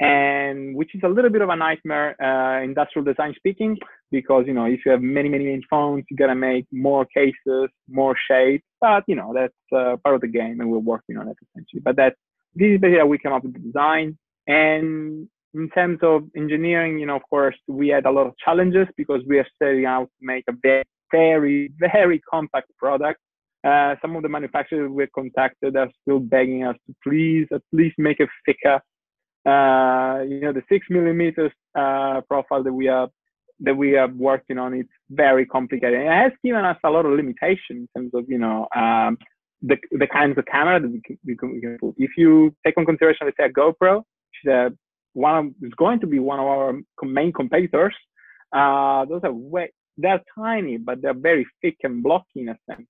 and 0.01 0.75
which 0.75 0.95
is 0.95 1.03
a 1.05 1.09
little 1.09 1.31
bit 1.31 1.41
of 1.41 1.49
a 1.49 1.57
nightmare 1.57 2.21
uh, 2.21 2.63
industrial 2.63 3.05
design 3.05 3.33
speaking 3.37 3.77
because 4.11 4.45
you 4.47 4.53
know 4.53 4.65
if 4.65 4.81
you 4.85 4.91
have 4.91 5.01
many 5.01 5.29
many 5.29 5.45
many 5.45 5.63
phones 5.71 6.05
you 6.11 6.17
gotta 6.17 6.35
make 6.35 6.67
more 6.73 7.07
cases 7.07 7.69
more 7.89 8.17
shapes 8.29 8.65
but 8.81 9.05
you 9.07 9.15
know 9.15 9.33
that's 9.33 9.55
uh, 9.73 9.97
part 10.03 10.17
of 10.17 10.21
the 10.21 10.27
game 10.27 10.61
and 10.61 10.71
we're 10.71 10.79
working 10.79 11.17
on 11.17 11.29
it 11.29 11.37
essentially. 11.43 11.81
But 11.81 11.97
that 11.97 12.15
this 12.55 12.69
is 12.75 12.81
basically 12.81 12.99
how 12.99 13.07
we 13.07 13.19
came 13.19 13.33
up 13.33 13.43
with 13.45 13.55
the 13.55 13.61
design. 13.61 14.19
And 14.47 15.29
in 15.55 15.71
terms 15.71 16.01
of 16.03 16.25
engineering 16.37 16.99
you 16.99 17.07
know 17.07 17.17
of 17.17 17.23
course 17.31 17.57
we 17.69 17.89
had 17.89 18.05
a 18.07 18.11
lot 18.11 18.27
of 18.27 18.35
challenges 18.45 18.89
because 18.97 19.23
we 19.29 19.39
are 19.39 19.47
setting 19.63 19.87
out 19.87 20.09
to 20.19 20.27
make 20.27 20.45
a 20.49 20.55
very 20.63 20.85
very 21.13 21.71
very 21.79 22.21
compact 22.29 22.69
product. 22.79 23.21
Uh, 23.65 23.95
some 24.03 24.15
of 24.15 24.23
the 24.23 24.29
manufacturers 24.29 24.91
we 24.91 25.07
contacted 25.07 25.75
are 25.77 25.89
still 26.03 26.19
begging 26.19 26.65
us 26.65 26.77
to 26.87 26.95
please 27.03 27.47
at 27.53 27.63
least 27.73 27.95
make 27.97 28.19
it 28.21 28.29
thicker 28.45 28.79
you 29.47 30.41
know, 30.41 30.53
the 30.53 30.63
six 30.69 30.87
millimeters 30.91 31.53
uh, 31.75 32.21
profile 32.29 32.63
that 32.63 32.73
we 32.73 32.89
are 32.89 33.09
that 33.61 33.77
we 33.77 33.97
are 33.97 34.09
working 34.09 34.59
on 34.59 34.75
it's 34.75 34.89
very 35.11 35.47
complicated. 35.47 36.01
And 36.01 36.09
it 36.09 36.13
has 36.13 36.33
given 36.45 36.65
us 36.65 36.77
a 36.85 36.91
lot 36.91 37.07
of 37.07 37.13
limitations 37.13 37.59
in 37.71 37.89
terms 37.97 38.11
of 38.15 38.25
you 38.29 38.39
know 38.39 38.67
um, 38.75 39.19
the 39.63 39.77
the 39.93 40.07
kinds 40.07 40.39
of 40.39 40.45
camera 40.47 40.81
that 40.81 40.91
we 40.91 41.01
can, 41.01 41.19
we 41.25 41.37
can, 41.37 41.53
we 41.53 41.61
can 41.61 41.79
put. 41.79 41.95
If 41.97 42.13
you 42.17 42.55
take 42.65 42.77
on 42.77 42.87
consideration, 42.87 43.27
let's 43.27 43.37
say 43.37 43.45
a 43.45 43.51
GoPro, 43.51 43.99
which 43.99 44.41
is 44.45 44.51
a, 44.51 44.73
one 45.13 45.47
of, 45.47 45.47
is 45.63 45.73
going 45.77 46.01
to 46.01 46.07
be 46.07 46.19
one 46.19 46.41
of 46.41 46.47
our 46.47 46.75
main 47.03 47.33
competitors. 47.33 47.95
Uh, 48.53 49.05
those 49.07 49.21
are 49.25 49.33
way 49.33 49.71
they're 49.97 50.23
tiny, 50.37 50.77
but 50.77 51.01
they're 51.01 51.15
very 51.15 51.47
thick 51.63 51.77
and 51.85 52.03
blocky 52.03 52.41
in 52.41 52.49
a 52.49 52.59
sense. 52.69 52.87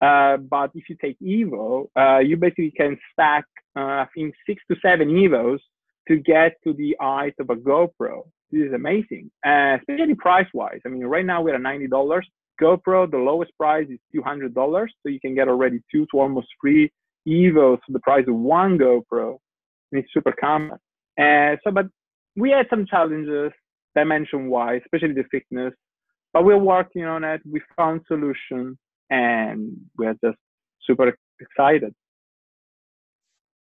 Uh, 0.00 0.36
but 0.38 0.70
if 0.74 0.88
you 0.88 0.96
take 1.00 1.18
Evo, 1.20 1.88
uh, 1.96 2.18
you 2.18 2.36
basically 2.36 2.70
can 2.70 2.98
stack, 3.12 3.44
uh, 3.76 3.80
I 4.04 4.06
think, 4.14 4.34
six 4.46 4.62
to 4.70 4.76
seven 4.80 5.08
Evos 5.10 5.60
to 6.10 6.16
get 6.18 6.52
to 6.64 6.72
the 6.72 6.96
height 7.00 7.34
of 7.38 7.50
a 7.50 7.54
GoPro. 7.54 8.24
This 8.50 8.66
is 8.68 8.72
amazing, 8.74 9.30
uh, 9.46 9.76
especially 9.78 10.16
price 10.16 10.48
wise. 10.52 10.80
I 10.84 10.88
mean, 10.88 11.04
right 11.04 11.24
now 11.24 11.40
we're 11.40 11.54
at 11.54 11.62
ninety 11.62 11.86
dollars. 11.86 12.26
GoPro, 12.60 13.08
the 13.08 13.16
lowest 13.16 13.52
price 13.56 13.86
is 13.88 14.00
two 14.12 14.22
hundred 14.22 14.52
dollars, 14.54 14.92
so 15.02 15.08
you 15.08 15.20
can 15.20 15.36
get 15.36 15.46
already 15.46 15.78
two 15.90 16.04
to 16.10 16.20
almost 16.20 16.48
three 16.60 16.90
Evos 17.28 17.78
for 17.86 17.92
the 17.92 18.00
price 18.00 18.24
of 18.26 18.34
one 18.34 18.76
GoPro. 18.76 19.38
And 19.92 20.02
it's 20.02 20.12
super 20.12 20.32
common. 20.32 20.78
Uh, 21.18 21.56
so, 21.62 21.70
but 21.70 21.86
we 22.36 22.50
had 22.50 22.66
some 22.70 22.86
challenges 22.86 23.52
dimension 23.94 24.48
wise, 24.48 24.80
especially 24.84 25.14
the 25.14 25.24
thickness. 25.30 25.72
But 26.32 26.44
we're 26.44 26.58
working 26.58 27.04
on 27.04 27.22
it. 27.24 27.40
We 27.48 27.60
found 27.76 28.00
solution, 28.08 28.78
and 29.10 29.76
we're 29.96 30.16
just 30.24 30.38
super 30.86 31.16
excited. 31.40 31.94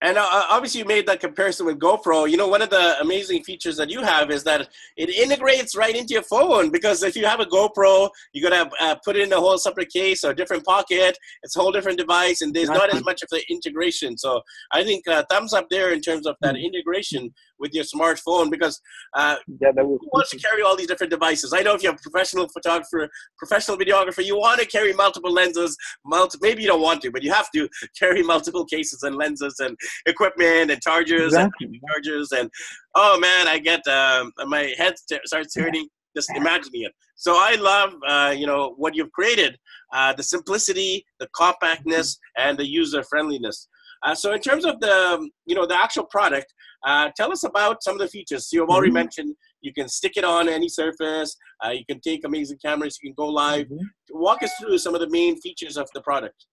And 0.01 0.17
uh, 0.17 0.27
obviously, 0.49 0.79
you 0.79 0.85
made 0.85 1.07
that 1.07 1.21
comparison 1.21 1.65
with 1.65 1.79
GoPro. 1.79 2.29
You 2.29 2.35
know, 2.35 2.47
one 2.47 2.61
of 2.61 2.69
the 2.69 2.99
amazing 2.99 3.43
features 3.43 3.77
that 3.77 3.89
you 3.89 4.03
have 4.03 4.29
is 4.29 4.43
that 4.43 4.67
it 4.97 5.09
integrates 5.09 5.75
right 5.75 5.95
into 5.95 6.13
your 6.13 6.23
phone. 6.23 6.69
Because 6.69 7.01
if 7.01 7.15
you 7.15 7.25
have 7.25 7.39
a 7.39 7.45
GoPro, 7.45 8.09
you 8.33 8.47
got 8.47 8.49
to 8.49 8.83
uh, 8.83 8.95
put 9.03 9.15
it 9.15 9.23
in 9.23 9.33
a 9.33 9.39
whole 9.39 9.57
separate 9.57 9.89
case 9.89 10.23
or 10.23 10.31
a 10.31 10.35
different 10.35 10.65
pocket. 10.65 11.17
It's 11.43 11.55
a 11.55 11.61
whole 11.61 11.71
different 11.71 11.97
device, 11.97 12.41
and 12.41 12.53
there's 12.53 12.69
not 12.69 12.93
as 12.93 13.03
much 13.05 13.23
of 13.23 13.29
the 13.29 13.41
integration. 13.49 14.17
So 14.17 14.41
I 14.71 14.83
think 14.83 15.07
uh, 15.07 15.23
thumbs 15.29 15.53
up 15.53 15.67
there 15.69 15.91
in 15.91 16.01
terms 16.01 16.27
of 16.27 16.35
that 16.41 16.55
mm-hmm. 16.55 16.65
integration 16.65 17.33
with 17.59 17.73
your 17.73 17.83
smartphone. 17.83 18.49
Because 18.49 18.79
uh, 19.13 19.35
yeah, 19.61 19.71
that 19.75 19.83
who 19.83 19.99
wants 20.13 20.31
to 20.31 20.37
carry 20.37 20.61
all 20.61 20.75
these 20.75 20.87
different 20.87 21.11
devices? 21.11 21.53
I 21.53 21.61
know 21.61 21.73
if 21.73 21.83
you're 21.83 21.93
a 21.93 21.97
professional 21.97 22.47
photographer, 22.49 23.09
professional 23.37 23.77
videographer, 23.77 24.23
you 24.23 24.37
want 24.37 24.59
to 24.59 24.65
carry 24.65 24.93
multiple 24.93 25.31
lenses. 25.31 25.77
Multi- 26.05 26.39
maybe 26.41 26.61
you 26.61 26.67
don't 26.67 26.81
want 26.81 27.01
to, 27.03 27.11
but 27.11 27.23
you 27.23 27.31
have 27.31 27.49
to 27.51 27.67
carry 27.99 28.23
multiple 28.23 28.65
cases 28.65 29.03
and 29.03 29.15
lenses 29.15 29.55
and 29.59 29.77
equipment 30.05 30.71
and 30.71 30.81
chargers 30.81 31.33
exactly. 31.33 31.67
and 31.67 31.79
chargers 31.87 32.31
and 32.31 32.49
oh 32.95 33.19
man, 33.19 33.47
I 33.47 33.59
get 33.59 33.85
um, 33.87 34.31
my 34.47 34.73
head 34.77 34.95
starts 35.25 35.55
hurting 35.55 35.87
just 36.15 36.31
imagining 36.35 36.83
it. 36.83 36.93
So 37.15 37.33
I 37.33 37.55
love 37.55 37.93
uh, 38.07 38.33
you 38.35 38.47
know 38.47 38.73
what 38.77 38.95
you've 38.95 39.11
created, 39.11 39.57
uh, 39.93 40.13
the 40.13 40.23
simplicity, 40.23 41.05
the 41.19 41.27
compactness, 41.35 42.17
and 42.37 42.57
the 42.57 42.65
user 42.65 43.03
friendliness. 43.03 43.67
Uh, 44.03 44.13
so 44.13 44.33
in 44.33 44.39
terms 44.39 44.65
of 44.65 44.79
the 44.79 44.91
um, 44.91 45.29
you 45.45 45.55
know 45.55 45.65
the 45.65 45.79
actual 45.79 46.05
product, 46.05 46.53
uh, 46.85 47.09
tell 47.15 47.31
us 47.31 47.43
about 47.43 47.83
some 47.83 47.95
of 47.95 47.99
the 47.99 48.07
features. 48.07 48.49
So 48.49 48.57
you've 48.57 48.69
already 48.69 48.89
mm-hmm. 48.89 48.95
mentioned 48.95 49.35
you 49.61 49.73
can 49.73 49.89
stick 49.89 50.13
it 50.15 50.23
on 50.23 50.47
any 50.47 50.69
surface. 50.69 51.35
Uh, 51.63 51.69
you 51.69 51.83
can 51.89 51.99
take 51.99 52.23
amazing 52.23 52.59
cameras. 52.63 52.97
You 53.01 53.09
can 53.09 53.15
go 53.15 53.27
live. 53.27 53.65
Mm-hmm. 53.65 53.85
Walk 54.11 54.43
us 54.43 54.51
through 54.59 54.77
some 54.77 54.93
of 54.93 55.01
the 55.01 55.09
main 55.09 55.39
features 55.41 55.77
of 55.77 55.87
the 55.93 56.01
product. 56.01 56.45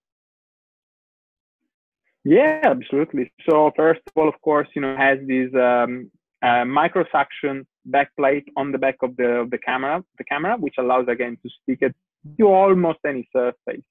Yeah, 2.24 2.60
absolutely. 2.64 3.32
So 3.48 3.72
first 3.76 4.00
of 4.06 4.12
all, 4.16 4.28
of 4.28 4.40
course, 4.40 4.68
you 4.74 4.82
know, 4.82 4.96
has 4.96 5.18
this 5.26 5.52
um, 5.54 6.10
uh, 6.42 6.64
micro 6.64 7.04
suction 7.12 7.66
backplate 7.90 8.44
on 8.56 8.70
the 8.72 8.78
back 8.78 8.96
of 9.02 9.16
the 9.16 9.28
of 9.42 9.50
the 9.50 9.58
camera, 9.58 10.02
the 10.18 10.24
camera, 10.24 10.56
which 10.56 10.74
allows 10.78 11.06
again 11.08 11.36
to 11.42 11.50
stick 11.62 11.80
it 11.82 11.94
to 12.38 12.46
almost 12.46 13.00
any 13.06 13.28
surface. 13.34 13.84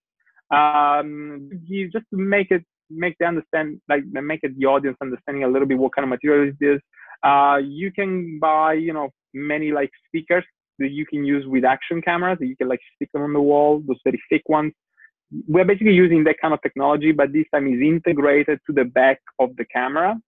Um, 0.49 1.49
just 1.93 2.06
to 2.12 2.17
make 2.17 2.51
it 2.51 2.63
make 2.93 3.15
the 3.19 3.25
understand 3.25 3.82
like 3.89 4.04
make 4.06 4.41
it 4.43 4.58
the 4.58 4.65
audience 4.65 4.97
understanding 5.01 5.43
a 5.43 5.47
little 5.47 5.67
bit 5.67 5.77
what 5.77 5.95
kind 5.95 6.04
of 6.04 6.10
material 6.10 6.49
is 6.49 6.56
this. 6.60 6.80
Uh, 7.23 7.60
you 7.63 7.91
can 7.91 8.39
buy 8.39 8.73
you 8.73 8.93
know 8.93 9.10
many 9.34 9.71
like 9.71 9.91
speakers 10.08 10.45
that 10.80 10.91
you 10.91 11.06
can 11.06 11.23
use 11.23 11.45
with 11.47 11.63
action 11.63 12.01
cameras. 12.01 12.38
You 12.41 12.56
can 12.56 12.67
like 12.67 12.80
stick 12.95 13.10
them 13.13 13.23
on 13.23 13.34
the 13.34 13.41
wall, 13.41 13.84
those 13.88 13.99
very 14.04 14.21
thick 14.30 14.43
ones 14.47 14.73
we're 15.47 15.65
basically 15.65 15.93
using 15.93 16.23
that 16.25 16.36
kind 16.41 16.54
of 16.54 16.62
technology, 16.62 17.12
but 17.12 17.32
this 17.32 17.45
time 17.54 17.67
is 17.67 17.82
integrated 17.82 18.60
to 18.67 18.73
the 18.73 18.84
back 18.84 19.19
of 19.39 19.56
the 19.56 19.65
camera. 19.65 20.19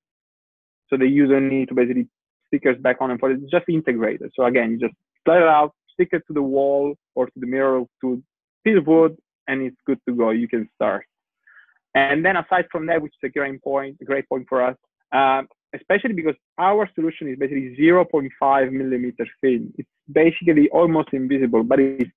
So 0.89 0.97
the 0.97 1.07
user 1.07 1.39
need 1.39 1.69
to 1.69 1.75
basically 1.75 2.07
stickers 2.47 2.77
back 2.81 2.97
on 3.01 3.11
and 3.11 3.19
forth. 3.19 3.37
It's 3.41 3.51
just 3.51 3.65
integrated. 3.67 4.31
So 4.35 4.45
again, 4.45 4.71
you 4.71 4.79
just 4.79 4.93
slide 5.25 5.41
it 5.41 5.47
out, 5.47 5.73
stick 5.93 6.09
it 6.11 6.23
to 6.27 6.33
the 6.33 6.41
wall 6.41 6.95
or 7.15 7.25
to 7.25 7.31
the 7.35 7.47
mirror 7.47 7.83
to 8.01 8.23
piece 8.63 8.77
of 8.77 8.87
wood, 8.87 9.17
and 9.47 9.61
it's 9.61 9.75
good 9.85 9.99
to 10.07 10.15
go. 10.15 10.29
You 10.29 10.47
can 10.47 10.69
start. 10.75 11.05
And 11.95 12.25
then 12.25 12.37
aside 12.37 12.65
from 12.71 12.87
that, 12.87 13.01
which 13.01 13.13
is 13.21 13.29
a 13.29 13.31
great 13.31 13.61
point, 13.61 13.97
a 14.01 14.05
great 14.05 14.27
point 14.27 14.45
for 14.49 14.63
us, 14.63 14.75
um, 15.11 15.47
especially 15.75 16.13
because 16.13 16.35
our 16.57 16.89
solution 16.95 17.27
is 17.27 17.37
basically 17.37 17.75
0.5 17.79 18.71
millimeter 18.71 19.27
thin. 19.41 19.73
It's 19.77 19.89
basically 20.11 20.69
almost 20.69 21.09
invisible, 21.13 21.63
but 21.63 21.79
it's, 21.79 22.11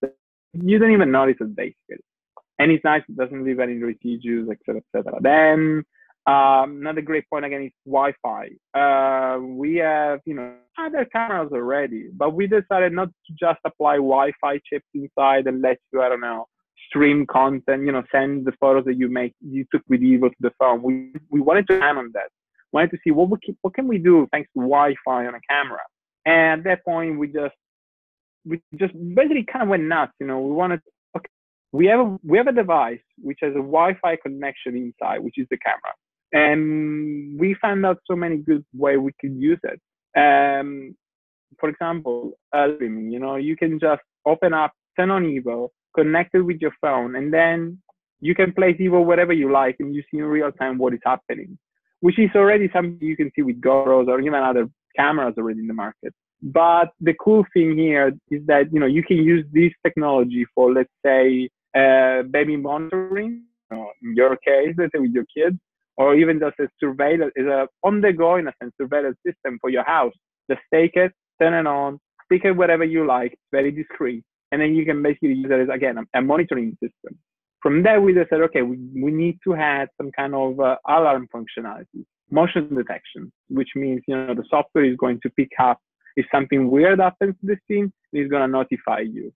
you 0.52 0.78
don't 0.78 0.92
even 0.92 1.10
notice 1.10 1.36
it 1.40 1.54
basically. 1.54 2.02
And 2.58 2.70
it's 2.70 2.84
nice, 2.84 3.02
it 3.08 3.16
doesn't 3.16 3.44
leave 3.44 3.60
any 3.60 3.74
residues, 3.74 4.48
etc., 4.48 4.80
etc. 4.94 5.18
Then 5.20 5.84
um, 6.26 6.78
another 6.80 7.02
great 7.02 7.28
point 7.28 7.44
again 7.44 7.62
is 7.62 7.72
Wi-Fi. 7.84 8.48
Uh, 8.74 9.38
we 9.40 9.76
have, 9.76 10.20
you 10.24 10.34
know, 10.34 10.54
other 10.78 11.04
cameras 11.04 11.52
already, 11.52 12.08
but 12.12 12.34
we 12.34 12.46
decided 12.46 12.92
not 12.92 13.08
to 13.08 13.34
just 13.38 13.60
apply 13.64 13.96
Wi-Fi 13.96 14.58
chips 14.64 14.86
inside 14.94 15.46
and 15.46 15.60
let 15.62 15.78
you, 15.92 16.02
I 16.02 16.08
don't 16.08 16.20
know, 16.20 16.46
stream 16.86 17.26
content, 17.26 17.84
you 17.86 17.92
know, 17.92 18.02
send 18.12 18.46
the 18.46 18.52
photos 18.60 18.84
that 18.84 18.96
you 18.96 19.08
make, 19.08 19.34
you 19.40 19.64
took 19.72 19.82
with 19.88 20.00
Evo 20.00 20.28
to 20.28 20.36
the 20.40 20.52
phone. 20.58 20.82
We, 20.82 21.12
we 21.30 21.40
wanted 21.40 21.66
to 21.68 21.80
hand 21.80 21.98
on 21.98 22.10
that. 22.14 22.28
Wanted 22.72 22.90
to 22.92 22.98
see 23.04 23.10
what 23.10 23.30
we 23.30 23.38
can, 23.44 23.56
what 23.62 23.74
can 23.74 23.86
we 23.86 23.98
do 23.98 24.26
thanks 24.32 24.48
to 24.54 24.60
Wi-Fi 24.60 25.26
on 25.26 25.34
a 25.34 25.40
camera. 25.48 25.80
And 26.24 26.60
at 26.60 26.64
that 26.64 26.84
point, 26.84 27.18
we 27.18 27.28
just, 27.28 27.54
we 28.44 28.60
just 28.76 28.94
basically 29.14 29.44
kind 29.44 29.62
of 29.62 29.68
went 29.68 29.84
nuts. 29.84 30.12
You 30.20 30.26
know, 30.26 30.40
we 30.40 30.52
wanted, 30.52 30.80
okay, 31.16 31.30
we 31.72 31.86
have 31.86 32.00
a, 32.00 32.18
we 32.24 32.38
have 32.38 32.46
a 32.46 32.52
device 32.52 33.00
which 33.18 33.38
has 33.42 33.52
a 33.52 33.64
Wi-Fi 33.72 34.16
connection 34.22 34.76
inside, 34.76 35.18
which 35.18 35.38
is 35.38 35.46
the 35.50 35.58
camera 35.58 35.92
and 36.32 37.38
we 37.38 37.54
found 37.60 37.84
out 37.86 37.98
so 38.06 38.16
many 38.16 38.36
good 38.36 38.64
way 38.74 38.96
we 38.96 39.12
could 39.20 39.34
use 39.34 39.60
it. 39.62 39.80
Um, 40.18 40.96
for 41.58 41.68
example, 41.68 42.32
uh, 42.52 42.68
streaming. 42.74 43.10
You 43.10 43.20
know, 43.20 43.36
you 43.36 43.56
can 43.56 43.78
just 43.78 44.02
open 44.26 44.52
up, 44.52 44.72
turn 44.96 45.10
on 45.10 45.24
Evo, 45.24 45.68
connect 45.96 46.34
it 46.34 46.42
with 46.42 46.58
your 46.60 46.74
phone, 46.80 47.16
and 47.16 47.32
then 47.32 47.78
you 48.20 48.34
can 48.34 48.52
play 48.52 48.74
Evo 48.74 49.04
wherever 49.04 49.32
you 49.32 49.48
like, 49.50 49.76
and 49.80 49.94
you 49.94 50.02
see 50.10 50.18
in 50.18 50.24
real 50.24 50.52
time 50.52 50.78
what 50.78 50.94
is 50.94 51.00
happening, 51.04 51.58
which 52.00 52.18
is 52.18 52.30
already 52.34 52.68
something 52.72 52.98
you 53.00 53.16
can 53.16 53.30
see 53.34 53.42
with 53.42 53.60
GoPros 53.60 54.08
or 54.08 54.20
even 54.20 54.34
other 54.34 54.68
cameras 54.96 55.34
already 55.38 55.60
in 55.60 55.66
the 55.66 55.74
market. 55.74 56.12
But 56.42 56.88
the 57.00 57.14
cool 57.24 57.44
thing 57.54 57.76
here 57.76 58.12
is 58.30 58.42
that 58.46 58.72
you 58.72 58.80
know 58.80 58.86
you 58.86 59.02
can 59.02 59.18
use 59.18 59.44
this 59.52 59.72
technology 59.84 60.44
for, 60.54 60.72
let's 60.72 60.96
say, 61.04 61.48
uh, 61.74 62.22
baby 62.22 62.56
monitoring. 62.56 63.44
In 63.70 64.14
your 64.14 64.36
case, 64.36 64.74
let's 64.78 64.92
say 64.94 65.00
with 65.00 65.12
your 65.12 65.26
kids, 65.36 65.58
or 65.96 66.14
even 66.14 66.38
just 66.38 66.58
a 66.60 66.68
surveillance 66.78 67.32
is 67.36 67.46
a 67.46 67.66
on 67.82 68.00
the 68.00 68.12
go 68.12 68.36
in 68.36 68.46
a 68.46 68.52
sense 68.62 68.72
surveillance 68.80 69.18
system 69.26 69.58
for 69.60 69.70
your 69.70 69.84
house. 69.84 70.12
Just 70.50 70.62
take 70.72 70.94
it, 70.94 71.12
turn 71.40 71.54
it 71.54 71.66
on, 71.66 71.98
stick 72.26 72.44
it 72.44 72.52
wherever 72.52 72.84
you 72.84 73.06
like. 73.06 73.36
Very 73.50 73.72
discreet, 73.72 74.22
and 74.52 74.60
then 74.60 74.74
you 74.74 74.84
can 74.84 75.02
basically 75.02 75.34
use 75.34 75.50
it 75.50 75.60
as 75.60 75.68
again 75.74 75.98
a, 75.98 76.18
a 76.18 76.22
monitoring 76.22 76.72
system. 76.82 77.18
From 77.62 77.82
there, 77.82 78.00
we 78.00 78.14
just 78.14 78.30
said, 78.30 78.42
okay, 78.42 78.62
we, 78.62 78.78
we 78.94 79.10
need 79.10 79.38
to 79.44 79.54
add 79.54 79.88
some 79.96 80.12
kind 80.12 80.34
of 80.34 80.60
uh, 80.60 80.76
alarm 80.88 81.28
functionality, 81.34 82.04
motion 82.30 82.74
detection, 82.74 83.32
which 83.48 83.70
means 83.74 84.02
you 84.06 84.16
know 84.16 84.34
the 84.34 84.44
software 84.48 84.84
is 84.84 84.96
going 84.96 85.20
to 85.22 85.30
pick 85.30 85.50
up 85.58 85.80
if 86.16 86.26
something 86.34 86.70
weird 86.70 86.98
happens 86.98 87.34
to 87.40 87.46
the 87.46 87.56
scene, 87.68 87.92
it's 88.12 88.30
going 88.30 88.42
to 88.42 88.48
notify 88.48 89.00
you. 89.00 89.32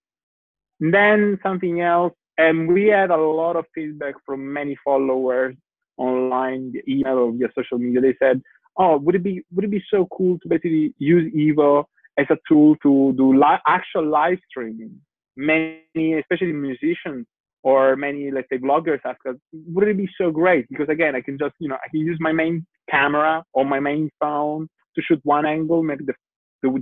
And 0.81 0.93
then 0.93 1.39
something 1.43 1.83
else, 1.83 2.15
and 2.39 2.73
we 2.73 2.87
had 2.87 3.11
a 3.11 3.17
lot 3.17 3.57
of 3.57 3.67
feedback 3.75 4.15
from 4.25 4.53
many 4.53 4.77
followers 4.83 5.55
online, 5.99 6.73
the 6.73 6.83
email 6.91 7.19
or 7.19 7.33
via 7.33 7.49
social 7.55 7.77
media, 7.79 8.01
they 8.01 8.17
said, 8.19 8.41
"Oh, 8.79 8.97
would 8.97 9.15
it 9.15 9.23
be 9.23 9.43
would 9.55 9.67
it 9.67 9.71
be 9.71 9.85
so 9.91 10.09
cool 10.11 10.39
to 10.39 10.49
basically 10.49 10.95
use 10.99 11.31
Evo 11.35 11.85
as 12.19 12.27
a 12.31 12.37
tool 12.49 12.77
to 12.83 13.13
do 13.17 13.33
li- 13.39 13.65
actual 13.67 14.07
live 14.07 14.39
streaming?" 14.49 15.01
Many, 15.37 16.19
especially 16.19 16.53
musicians 16.53 17.27
or 17.63 17.95
many, 17.97 18.31
let's 18.31 18.49
say, 18.51 18.59
bloggers 18.59 19.01
ask 19.05 19.21
us, 19.27 19.37
"Would 19.53 19.89
it 19.89 19.97
be 19.97 20.09
so 20.19 20.31
great?" 20.31 20.67
Because 20.69 20.89
again, 20.89 21.15
I 21.15 21.21
can 21.21 21.39
just 21.39 21.55
you 21.59 21.69
know 21.69 21.77
I 21.77 21.89
can 21.91 22.01
use 22.01 22.19
my 22.21 22.33
main 22.33 22.67
camera 22.91 23.45
or 23.53 23.65
my 23.65 23.81
main 23.81 24.11
phone 24.21 24.69
to 24.97 25.03
shoot 25.03 25.21
one 25.25 25.47
angle, 25.47 25.83
maybe 25.83 26.05
the 26.05 26.15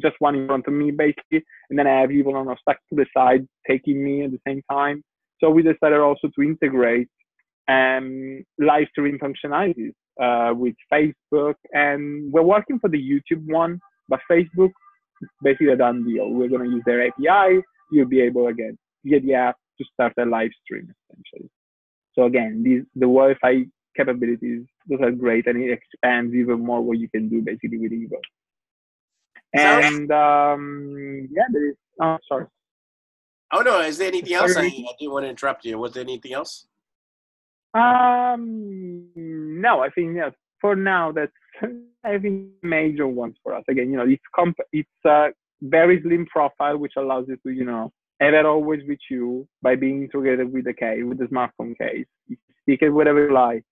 just 0.03 0.17
one 0.19 0.35
in 0.35 0.47
front 0.47 0.67
of 0.67 0.73
me 0.73 0.91
basically, 0.91 1.45
and 1.71 1.79
then 1.79 1.87
I 1.87 2.01
have 2.01 2.11
people 2.11 2.35
on 2.37 2.47
to 2.47 2.77
the 2.93 3.07
side 3.17 3.47
taking 3.69 4.03
me 4.03 4.25
at 4.25 4.33
the 4.33 4.41
same 4.47 4.63
time. 4.71 5.03
So 5.41 5.51
we 5.51 5.63
decided 5.63 6.01
also 6.01 6.29
to 6.37 6.43
integrate 6.43 7.09
um, 7.69 8.43
live 8.59 8.89
stream 8.91 9.19
functionalities 9.19 9.93
uh, 10.21 10.55
with 10.55 10.75
Facebook. 10.93 11.55
And 11.73 12.33
we're 12.33 12.43
working 12.43 12.79
for 12.79 12.91
the 12.91 12.99
YouTube 12.99 13.47
one, 13.47 13.81
but 14.09 14.21
Facebook 14.31 14.73
basically 15.43 15.69
a 15.69 15.77
done 15.77 16.05
deal. 16.05 16.31
We're 16.31 16.49
going 16.49 16.65
to 16.69 16.77
use 16.77 16.83
their 16.87 17.07
API. 17.07 17.63
You'll 17.91 18.09
be 18.09 18.21
able, 18.21 18.49
again, 18.49 18.77
via 19.05 19.21
the 19.21 19.35
app 19.35 19.57
to 19.79 19.85
start 19.93 20.13
a 20.19 20.25
live 20.25 20.51
stream 20.65 20.93
essentially. 21.11 21.51
So 22.15 22.25
again, 22.25 22.63
these 22.65 22.83
the 22.95 23.07
Wi-Fi 23.07 23.67
capabilities, 23.97 24.65
those 24.89 25.01
are 25.01 25.11
great, 25.11 25.47
and 25.47 25.63
it 25.63 25.73
expands 25.73 26.35
even 26.35 26.65
more 26.65 26.83
what 26.83 26.99
you 26.99 27.09
can 27.09 27.29
do 27.29 27.43
basically 27.43 27.79
with 27.79 27.93
Evo. 27.93 28.19
And 29.55 30.11
um, 30.11 31.29
yeah, 31.31 31.45
there 31.53 31.71
is. 31.71 31.77
Oh, 32.03 32.19
sorry. 32.29 32.47
Oh 33.53 33.61
no, 33.61 33.81
is 33.81 33.99
there 33.99 34.09
anything 34.09 34.35
else? 34.35 34.57
I, 34.57 34.67
I 34.67 34.71
didn't 34.99 35.13
want 35.13 35.25
to 35.25 35.31
interrupt 35.31 35.65
you. 35.65 35.79
Was 35.79 35.93
there 35.93 36.03
anything 36.03 36.35
else? 36.35 36.67
Um, 37.75 39.09
no, 39.17 39.81
I 39.81 39.91
think 39.91 40.17
yeah, 40.17 40.31
for 40.61 40.75
now 40.75 41.13
that's 41.13 41.33
Think 41.61 42.53
major 42.63 43.07
ones 43.07 43.37
for 43.43 43.55
us. 43.55 43.65
Again, 43.69 43.91
you 43.91 43.97
know, 43.97 44.07
it's 44.07 44.23
comp- 44.35 44.59
it's 44.73 44.89
a 45.05 45.29
very 45.63 46.01
slim 46.03 46.27
profile 46.27 46.79
which 46.79 46.95
allows 46.97 47.27
you 47.29 47.37
to 47.45 47.51
you 47.51 47.65
know 47.65 47.93
have 48.21 48.35
it 48.35 48.47
always 48.47 48.81
with 48.89 48.99
you 49.11 49.47
by 49.63 49.75
being 49.77 50.03
integrated 50.03 50.53
with 50.53 50.65
the 50.65 50.73
case 50.73 51.03
with 51.05 51.19
the 51.19 51.27
smartphone 51.27 51.77
case. 51.77 52.07
You 52.29 52.37
stick 52.63 52.81
it 52.83 52.91
whatever 52.91 53.29
you 53.29 53.35
like. 53.35 53.65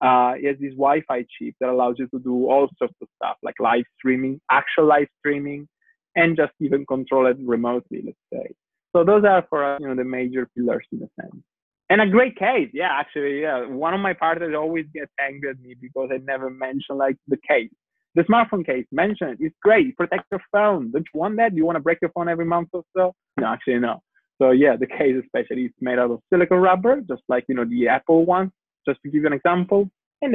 Uh, 0.00 0.34
it 0.36 0.46
has 0.46 0.56
this 0.58 0.72
Wi-Fi 0.72 1.24
chip 1.38 1.54
that 1.60 1.70
allows 1.70 1.96
you 1.98 2.08
to 2.08 2.18
do 2.18 2.50
all 2.50 2.68
sorts 2.78 2.94
of 3.00 3.08
stuff 3.16 3.36
like 3.42 3.54
live 3.60 3.84
streaming, 3.96 4.40
actual 4.50 4.86
live 4.86 5.08
streaming, 5.20 5.68
and 6.16 6.36
just 6.36 6.52
even 6.60 6.84
control 6.86 7.26
it 7.26 7.36
remotely. 7.40 8.02
Let's 8.04 8.18
say. 8.32 8.54
So 8.94 9.04
those 9.04 9.24
are 9.24 9.44
for 9.48 9.64
us, 9.64 9.80
you 9.80 9.88
know, 9.88 9.94
the 9.94 10.04
major 10.04 10.48
pillars 10.56 10.86
in 10.92 10.98
a 10.98 11.22
sense 11.22 11.42
and 11.90 12.00
a 12.00 12.06
great 12.06 12.36
case 12.36 12.70
yeah 12.72 12.88
actually 12.90 13.42
yeah. 13.42 13.66
One 13.66 13.94
of 13.94 14.00
my 14.00 14.12
partners 14.12 14.54
always 14.56 14.86
gets 14.94 15.12
angry 15.20 15.50
at 15.50 15.60
me 15.60 15.74
because 15.80 16.10
i 16.12 16.18
never 16.18 16.50
mention 16.50 16.96
like 16.96 17.16
the 17.28 17.38
case. 17.48 17.70
The 18.16 18.22
smartphone 18.22 18.64
case 18.64 18.86
mention 18.92 19.30
it. 19.30 19.38
It's 19.40 19.56
great. 19.60 19.96
Protect 19.96 20.24
your 20.30 20.40
phone. 20.52 20.92
Don't 20.92 21.06
you 21.12 21.18
want 21.18 21.36
that? 21.38 21.50
Do 21.50 21.56
you 21.56 21.66
want 21.66 21.76
to 21.76 21.82
break 21.82 21.98
your 22.00 22.12
phone 22.12 22.28
every 22.28 22.44
month 22.44 22.68
or 22.72 22.84
so? 22.96 23.12
No 23.38 23.46
actually 23.46 23.78
no. 23.78 24.02
So 24.40 24.50
yeah 24.50 24.76
the 24.76 24.86
case 24.86 25.16
especially 25.22 25.66
is 25.66 25.72
made 25.80 25.98
out 25.98 26.10
of 26.10 26.20
silicone 26.32 26.60
rubber 26.60 27.00
just 27.02 27.22
like 27.28 27.44
you 27.48 27.54
know 27.54 27.64
the 27.64 27.88
apple 27.88 28.24
one 28.24 28.50
just 28.86 29.00
to 29.02 29.10
give 29.10 29.22
you 29.22 29.26
an 29.26 29.32
example. 29.32 29.90
And 30.22 30.34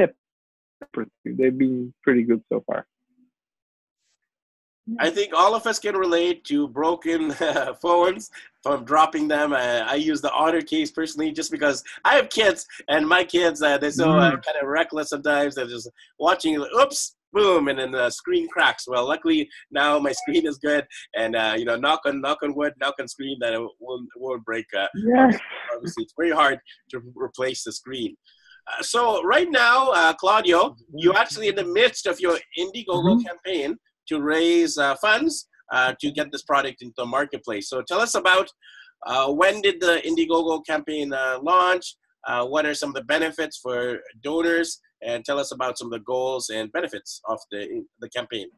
they've 1.24 1.58
been 1.58 1.92
pretty 2.04 2.22
good 2.22 2.42
so 2.48 2.62
far 2.66 2.86
I 4.98 5.10
think 5.10 5.32
all 5.34 5.54
of 5.54 5.66
us 5.66 5.78
can 5.78 5.96
relate 5.96 6.44
to 6.44 6.66
broken 6.68 7.32
phones 7.80 8.30
from 8.62 8.84
dropping 8.84 9.28
them. 9.28 9.52
Uh, 9.52 9.84
I 9.86 9.94
use 9.94 10.20
the 10.20 10.32
Honor 10.32 10.62
case 10.62 10.90
personally 10.90 11.32
just 11.32 11.50
because 11.50 11.84
I 12.04 12.16
have 12.16 12.30
kids, 12.30 12.66
and 12.88 13.06
my 13.06 13.24
kids 13.24 13.62
uh, 13.62 13.78
they're 13.78 13.90
so 13.90 14.10
uh, 14.10 14.32
mm. 14.32 14.44
kind 14.44 14.58
of 14.60 14.68
reckless 14.68 15.10
sometimes. 15.10 15.54
They're 15.54 15.66
just 15.66 15.88
watching, 16.18 16.56
oops, 16.56 17.16
boom, 17.32 17.68
and 17.68 17.78
then 17.78 17.92
the 17.92 18.10
screen 18.10 18.48
cracks. 18.48 18.88
Well, 18.88 19.06
luckily 19.06 19.48
now 19.70 19.98
my 19.98 20.12
screen 20.12 20.46
is 20.46 20.58
good, 20.58 20.86
and 21.14 21.36
uh, 21.36 21.54
you 21.56 21.64
know, 21.64 21.76
knock 21.76 22.00
on 22.06 22.20
knock 22.20 22.38
on 22.42 22.54
wood, 22.54 22.74
knock 22.80 22.94
on 23.00 23.06
screen 23.06 23.38
that 23.40 23.52
it 23.52 23.60
won't, 23.78 24.08
won't 24.16 24.44
break. 24.44 24.66
Uh, 24.76 24.88
yes. 24.94 25.38
Obviously, 25.74 26.04
it's 26.04 26.14
very 26.16 26.32
hard 26.32 26.58
to 26.90 27.00
replace 27.14 27.64
the 27.64 27.72
screen. 27.72 28.16
Uh, 28.66 28.82
so 28.82 29.22
right 29.22 29.50
now, 29.50 30.12
Claudio, 30.14 30.76
you're 30.94 31.16
actually 31.16 31.48
in 31.48 31.54
the 31.54 31.64
midst 31.64 32.06
of 32.06 32.20
your 32.20 32.38
Indiegogo 32.58 32.86
mm-hmm. 32.86 33.26
campaign 33.26 33.78
to 34.10 34.20
raise 34.20 34.76
uh, 34.76 34.94
funds 34.96 35.48
uh, 35.72 35.94
to 36.00 36.10
get 36.10 36.30
this 36.32 36.42
product 36.42 36.82
into 36.82 36.94
the 36.98 37.06
marketplace. 37.06 37.68
So 37.68 37.82
tell 37.82 38.00
us 38.00 38.14
about 38.14 38.48
uh, 39.06 39.32
when 39.32 39.62
did 39.62 39.80
the 39.80 40.02
Indiegogo 40.06 40.64
campaign 40.66 41.10
launch? 41.42 41.96
what 42.26 42.66
are 42.66 42.74
some 42.74 42.90
of 42.90 42.94
the 42.94 43.04
benefits 43.04 43.58
for 43.62 44.00
donors? 44.22 44.80
And 45.02 45.24
tell 45.24 45.38
us 45.38 45.50
about 45.52 45.78
some 45.78 45.86
of 45.86 45.92
the 45.92 46.00
goals 46.00 46.50
and 46.50 46.70
benefits 46.72 47.22
of 47.26 47.38
the, 47.50 47.84
the 48.00 48.10
campaign. 48.10 48.48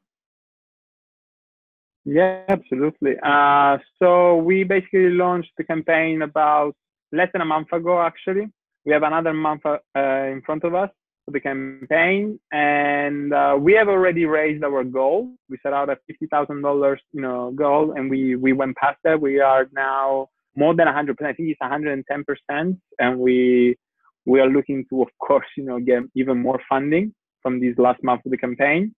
Yeah, 2.05 2.43
absolutely. 2.49 3.15
Uh, 3.23 3.79
so 4.01 4.37
we 4.38 4.65
basically 4.65 5.11
launched 5.11 5.53
the 5.57 5.62
campaign 5.62 6.23
about 6.23 6.75
less 7.12 7.29
than 7.33 7.43
a 7.43 7.45
month 7.45 7.73
ago, 7.73 8.03
actually. 8.03 8.49
We 8.85 8.93
have 8.93 9.05
another 9.05 9.33
month 9.33 9.65
uh, 9.65 9.79
in 9.95 10.43
front 10.45 10.65
of 10.65 10.75
us 10.75 10.91
the 11.33 11.40
campaign, 11.40 12.38
and 12.53 13.33
uh, 13.33 13.57
we 13.59 13.73
have 13.75 13.88
already 13.88 14.25
raised 14.25 14.62
our 14.64 14.85
goal. 14.85 15.35
We 15.49 15.59
set 15.62 15.73
out 15.73 15.90
a 15.90 15.97
fifty 16.07 16.27
thousand 16.27 16.62
dollars, 16.62 17.01
you 17.12 17.21
know, 17.21 17.53
goal, 17.53 17.92
and 17.92 18.11
we 18.11 18.37
we 18.37 18.53
went 18.53 18.77
past 18.77 18.99
that. 19.05 19.21
We 19.21 19.40
are 19.40 19.68
now 19.73 20.29
more 20.57 20.75
than 20.75 20.87
hundred 20.87 21.16
percent. 21.16 21.31
I 21.31 21.37
think 21.37 21.49
it's 21.51 21.61
one 21.61 21.71
hundred 21.71 21.92
and 21.92 22.05
ten 22.11 22.25
percent, 22.25 22.79
and 22.99 23.18
we 23.18 23.77
we 24.25 24.40
are 24.40 24.49
looking 24.49 24.85
to, 24.90 25.03
of 25.03 25.09
course, 25.18 25.47
you 25.57 25.64
know, 25.64 25.81
get 25.81 26.03
even 26.14 26.38
more 26.38 26.61
funding 26.68 27.12
from 27.42 27.61
this 27.61 27.77
last 27.77 28.03
month 28.05 28.25
of 28.25 28.31
the 28.31 28.38
campaign. 28.38 28.95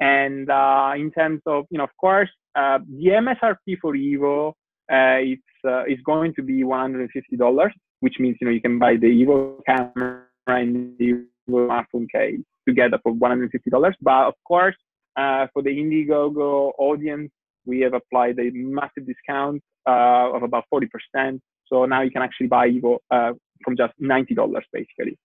And 0.00 0.50
uh, 0.50 0.92
in 0.96 1.10
terms 1.12 1.42
of, 1.46 1.66
you 1.70 1.78
know, 1.78 1.84
of 1.84 1.96
course, 2.00 2.30
uh, 2.56 2.78
the 2.88 3.10
MSRP 3.10 3.78
for 3.80 3.92
Evo, 3.94 4.48
uh, 4.48 5.20
it's 5.20 5.42
uh, 5.64 5.84
is 5.84 5.98
going 6.04 6.34
to 6.34 6.42
be 6.42 6.64
one 6.64 6.80
hundred 6.80 7.02
and 7.02 7.10
fifty 7.10 7.36
dollars 7.36 7.72
which 8.02 8.18
means 8.18 8.36
you 8.40 8.46
know 8.46 8.52
you 8.52 8.60
can 8.60 8.78
buy 8.78 8.96
the 8.96 9.06
Evo 9.06 9.60
camera 9.64 10.24
and 10.48 10.98
the 10.98 11.24
smartphone 11.48 12.06
case 12.10 12.40
together 12.66 12.98
for 13.02 13.14
$150. 13.14 13.92
But 14.00 14.26
of 14.28 14.34
course, 14.46 14.76
uh, 15.16 15.46
for 15.52 15.62
the 15.62 15.70
Indiegogo 15.70 16.72
audience, 16.78 17.30
we 17.64 17.80
have 17.80 17.94
applied 17.94 18.38
a 18.38 18.50
massive 18.52 19.06
discount 19.06 19.62
uh, 19.86 20.32
of 20.34 20.42
about 20.42 20.64
40%. 20.72 21.40
So 21.66 21.84
now 21.86 22.02
you 22.02 22.10
can 22.10 22.22
actually 22.22 22.48
buy 22.48 22.68
Evo 22.68 22.98
uh, 23.10 23.32
from 23.64 23.76
just 23.76 23.92
$90 24.00 24.26
basically. 24.72 25.16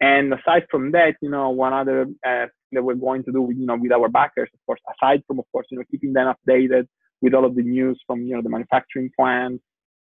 And 0.00 0.32
aside 0.34 0.66
from 0.70 0.92
that, 0.92 1.14
you 1.22 1.30
know, 1.30 1.50
one 1.50 1.72
other 1.72 2.02
uh, 2.26 2.46
that 2.72 2.82
we're 2.82 2.94
going 2.94 3.24
to 3.24 3.32
do, 3.32 3.42
with, 3.42 3.56
you 3.56 3.66
know, 3.66 3.76
with 3.76 3.92
our 3.92 4.08
backers, 4.08 4.50
of 4.52 4.60
course, 4.66 4.80
aside 4.94 5.22
from, 5.26 5.38
of 5.38 5.46
course, 5.52 5.66
you 5.70 5.78
know, 5.78 5.84
keeping 5.90 6.12
them 6.12 6.32
updated 6.34 6.86
with 7.22 7.32
all 7.32 7.46
of 7.46 7.54
the 7.54 7.62
news 7.62 7.98
from, 8.06 8.22
you 8.22 8.34
know, 8.34 8.42
the 8.42 8.50
manufacturing 8.50 9.10
plants 9.18 9.64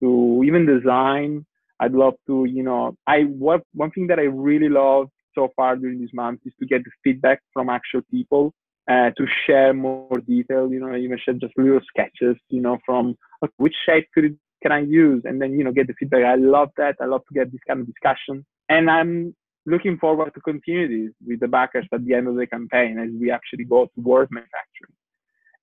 to 0.02 0.42
even 0.44 0.66
design. 0.66 1.46
I'd 1.81 1.93
love 1.93 2.14
to, 2.27 2.45
you 2.45 2.62
know, 2.62 2.95
I 3.07 3.23
what 3.23 3.62
one 3.75 3.90
thing 3.90 4.07
that 4.09 4.19
I 4.19 4.25
really 4.25 4.69
love 4.69 5.09
so 5.35 5.49
far 5.57 5.77
during 5.77 6.01
this 6.01 6.12
month 6.12 6.40
is 6.45 6.53
to 6.61 6.66
get 6.66 6.85
the 6.85 6.90
feedback 7.03 7.40
from 7.53 7.71
actual 7.71 8.03
people 8.11 8.53
uh, 8.90 9.11
to 9.16 9.27
share 9.47 9.73
more 9.73 10.19
detail. 10.27 10.71
You 10.71 10.81
know, 10.81 10.95
even 10.95 11.19
share 11.25 11.35
just 11.35 11.57
little 11.57 11.81
sketches, 11.88 12.37
you 12.49 12.61
know, 12.61 12.79
from 12.85 13.16
which 13.57 13.75
shape 13.87 14.09
could 14.14 14.25
it, 14.25 14.33
can 14.62 14.73
I 14.73 14.81
use, 14.81 15.23
and 15.25 15.40
then 15.40 15.53
you 15.53 15.64
know 15.64 15.73
get 15.73 15.87
the 15.87 15.95
feedback. 15.99 16.25
I 16.25 16.35
love 16.35 16.69
that. 16.77 16.97
I 17.01 17.07
love 17.07 17.23
to 17.29 17.35
get 17.35 17.51
this 17.51 17.62
kind 17.66 17.81
of 17.81 17.87
discussion, 17.87 18.45
and 18.69 18.90
I'm 18.90 19.35
looking 19.66 19.97
forward 19.99 20.35
to 20.35 20.40
continue 20.40 21.07
this 21.07 21.14
with 21.27 21.40
the 21.40 21.49
backers 21.49 21.87
at 21.93 22.05
the 22.05 22.14
end 22.14 22.29
of 22.29 22.37
the 22.37 22.47
campaign 22.47 22.99
as 22.99 23.09
we 23.19 23.31
actually 23.31 23.64
go 23.64 23.88
towards 23.95 24.31
manufacturing. 24.31 24.95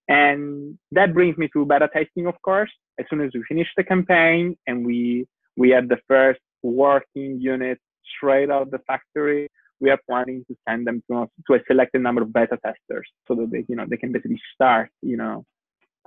And 0.08 0.78
that 0.92 1.14
brings 1.14 1.38
me 1.38 1.50
to 1.54 1.66
beta 1.66 1.90
testing, 1.94 2.28
of 2.28 2.42
course. 2.42 2.72
As 3.00 3.06
soon 3.10 3.22
as 3.22 3.32
we 3.34 3.44
finish 3.48 3.68
the 3.76 3.84
campaign 3.84 4.58
and 4.66 4.86
we 4.86 5.28
we 5.58 5.70
have 5.72 5.90
the 5.90 5.98
first 6.08 6.40
working 6.64 7.40
unit 7.42 7.80
straight 8.16 8.50
out 8.50 8.62
of 8.64 8.72
the 8.72 8.80
factory, 8.88 9.48
we 9.80 9.90
are 9.90 10.00
planning 10.10 10.46
to 10.48 10.56
send 10.68 10.88
them 10.88 11.04
to, 11.10 11.28
to 11.48 11.54
a 11.56 11.60
selected 11.68 12.02
number 12.02 12.22
of 12.22 12.34
beta 12.34 12.58
testers 12.66 13.08
so 13.28 13.36
that 13.36 13.52
they 13.52 13.66
you 13.68 13.76
know 13.76 13.86
they 13.90 13.98
can 13.98 14.12
basically 14.12 14.42
start 14.54 14.90
you 15.02 15.18
know 15.18 15.46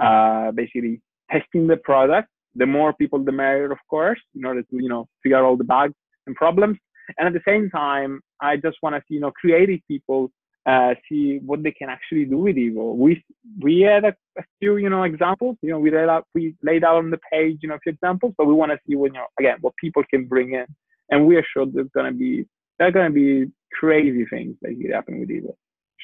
uh, 0.01 0.51
basically 0.53 1.01
testing 1.31 1.67
the 1.67 1.77
product. 1.77 2.29
The 2.57 2.67
more 2.67 2.93
people, 2.93 3.23
the 3.23 3.33
merrier, 3.33 3.71
of 3.71 3.79
course, 3.89 4.21
in 4.35 4.45
order 4.45 4.63
to 4.63 4.77
you 4.85 4.89
know 4.89 5.09
figure 5.23 5.39
out 5.39 5.45
all 5.45 5.57
the 5.57 5.65
bugs 5.65 5.95
and 6.27 6.35
problems. 6.35 6.79
And 7.19 7.27
at 7.27 7.33
the 7.33 7.43
same 7.47 7.71
time, 7.71 8.21
I 8.41 8.57
just 8.57 8.77
want 8.83 8.95
to 8.95 9.03
see, 9.09 9.15
you 9.15 9.21
know, 9.21 9.33
creative 9.33 9.81
people 9.89 10.31
uh, 10.67 10.95
see 11.09 11.41
what 11.45 11.63
they 11.63 11.73
can 11.73 11.89
actually 11.89 12.25
do 12.25 12.39
with 12.39 12.57
Evo. 12.57 12.95
We 12.97 13.25
we 13.61 13.81
had 13.81 14.05
a, 14.05 14.15
a, 14.41 14.45
few, 14.59 14.77
you 14.77 14.91
know, 14.91 15.03
examples. 15.05 15.57
You 15.63 15.71
know, 15.71 15.79
we 15.79 15.91
laid 15.91 16.09
out 16.09 16.27
we 16.35 16.55
laid 16.63 16.85
out 16.85 16.97
on 16.97 17.11
the 17.11 17.21
page, 17.33 17.59
you 17.63 17.69
know, 17.69 17.77
a 17.77 17.81
few 17.81 17.93
examples, 17.93 18.35
but 18.37 18.47
we 18.47 18.55
want 18.55 18.73
to 18.73 18.79
see 18.87 18.97
what, 18.97 19.13
you 19.13 19.19
know, 19.19 19.27
again, 19.39 19.59
what 19.61 19.75
people 19.77 20.03
can 20.11 20.27
bring 20.27 20.55
in, 20.55 20.67
and 21.11 21.27
we 21.27 21.37
are 21.37 21.45
sure 21.53 21.67
there's 21.67 21.89
gonna 21.95 22.13
be 22.13 22.47
there's 22.79 22.95
gonna 22.95 23.11
be 23.11 23.47
crazy 23.73 24.25
things 24.27 24.57
that 24.63 24.77
could 24.81 24.93
happen 24.93 25.21
with 25.21 25.29
Evo. 25.29 25.55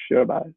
Sure 0.07 0.21
about 0.21 0.47
it. 0.47 0.53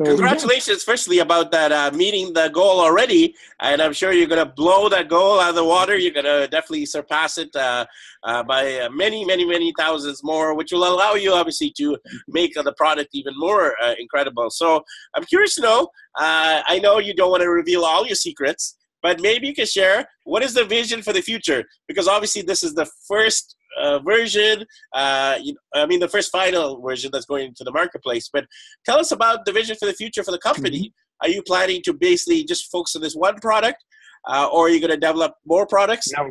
So, 0.00 0.04
Congratulations, 0.04 0.84
firstly, 0.84 1.18
about 1.18 1.50
that 1.50 1.72
uh, 1.72 1.90
meeting 1.92 2.32
the 2.32 2.50
goal 2.50 2.78
already, 2.78 3.34
and 3.58 3.82
I'm 3.82 3.92
sure 3.92 4.12
you're 4.12 4.28
to 4.28 4.46
blow 4.46 4.88
that 4.88 5.08
goal 5.08 5.40
out 5.40 5.50
of 5.50 5.56
the 5.56 5.64
water. 5.64 5.96
You're 5.96 6.12
to 6.22 6.46
definitely 6.46 6.86
surpass 6.86 7.36
it 7.36 7.50
uh, 7.56 7.84
uh, 8.22 8.44
by 8.44 8.78
uh, 8.78 8.90
many, 8.90 9.24
many, 9.24 9.44
many 9.44 9.72
thousands 9.76 10.22
more, 10.22 10.54
which 10.54 10.70
will 10.70 10.86
allow 10.86 11.14
you, 11.14 11.32
obviously, 11.32 11.72
to 11.78 11.98
make 12.28 12.54
the 12.54 12.72
product 12.74 13.10
even 13.12 13.34
more 13.36 13.74
uh, 13.82 13.94
incredible. 13.98 14.50
So 14.50 14.84
I'm 15.16 15.24
curious 15.24 15.56
to 15.56 15.62
know. 15.62 15.88
Uh, 16.16 16.62
I 16.64 16.78
know 16.78 17.00
you 17.00 17.12
don't 17.12 17.32
want 17.32 17.42
to 17.42 17.50
reveal 17.50 17.84
all 17.84 18.06
your 18.06 18.14
secrets, 18.14 18.76
but 19.02 19.20
maybe 19.20 19.48
you 19.48 19.54
can 19.54 19.66
share 19.66 20.08
what 20.22 20.44
is 20.44 20.54
the 20.54 20.64
vision 20.64 21.02
for 21.02 21.12
the 21.12 21.22
future, 21.22 21.64
because 21.88 22.06
obviously 22.06 22.42
this 22.42 22.62
is 22.62 22.72
the 22.72 22.88
first 23.08 23.56
uh, 23.80 23.98
version. 24.00 24.64
Uh, 24.94 25.38
you, 25.42 25.56
I 25.74 25.86
mean, 25.86 26.00
the 26.00 26.08
first 26.08 26.30
final 26.30 26.80
version 26.80 27.10
that's 27.12 27.26
going 27.26 27.48
into 27.48 27.64
the 27.64 27.72
marketplace. 27.72 28.28
But 28.32 28.46
tell 28.84 28.98
us 28.98 29.12
about 29.12 29.44
the 29.44 29.52
vision 29.52 29.76
for 29.78 29.86
the 29.86 29.92
future 29.92 30.22
for 30.22 30.30
the 30.30 30.38
company. 30.38 30.78
Mm-hmm. 30.80 31.26
Are 31.26 31.28
you 31.28 31.42
planning 31.42 31.82
to 31.82 31.92
basically 31.92 32.44
just 32.44 32.70
focus 32.70 32.94
on 32.94 33.02
this 33.02 33.14
one 33.14 33.38
product, 33.40 33.84
uh, 34.28 34.48
or 34.52 34.66
are 34.66 34.68
you 34.68 34.80
going 34.80 34.90
to 34.90 34.96
develop 34.96 35.34
more 35.44 35.66
products? 35.66 36.12
No. 36.16 36.26
Uh, 36.26 36.30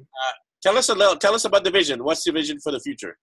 tell 0.64 0.78
us 0.78 0.90
a 0.90 0.96
little. 0.96 1.18
Tell 1.18 1.36
us 1.36 1.46
about 1.46 1.64
the 1.64 1.72
vision. 1.72 2.04
What's 2.04 2.24
the 2.24 2.32
vision 2.32 2.60
for 2.60 2.72
the 2.72 2.80
future? 2.80 3.18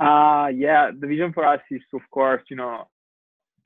Uh, 0.00 0.48
yeah, 0.54 0.90
the 0.98 1.06
vision 1.06 1.32
for 1.32 1.46
us 1.46 1.60
is, 1.70 1.82
of 1.92 2.00
course, 2.10 2.42
you 2.50 2.56
know, 2.56 2.88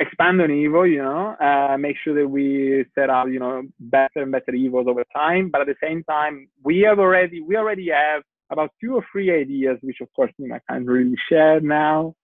expand 0.00 0.40
on 0.40 0.48
Evo, 0.48 0.88
you 0.88 1.02
know, 1.02 1.34
uh, 1.40 1.76
make 1.76 1.96
sure 2.02 2.14
that 2.14 2.28
we 2.28 2.84
set 2.94 3.10
up, 3.10 3.28
you 3.28 3.40
know, 3.40 3.62
better 3.80 4.22
and 4.22 4.32
better 4.32 4.52
Evos 4.52 4.86
over 4.88 5.04
time. 5.14 5.50
But 5.50 5.62
at 5.62 5.66
the 5.66 5.74
same 5.82 6.04
time, 6.04 6.48
we 6.62 6.80
have 6.80 6.98
already, 6.98 7.40
we 7.40 7.56
already 7.56 7.90
have 7.90 8.22
about 8.50 8.70
two 8.80 8.94
or 8.94 9.04
three 9.12 9.30
ideas, 9.32 9.78
which 9.82 10.00
of 10.00 10.08
course, 10.14 10.32
you 10.38 10.48
know, 10.48 10.56
I 10.56 10.72
can't 10.72 10.86
really 10.86 11.16
share 11.28 11.60
now, 11.60 12.14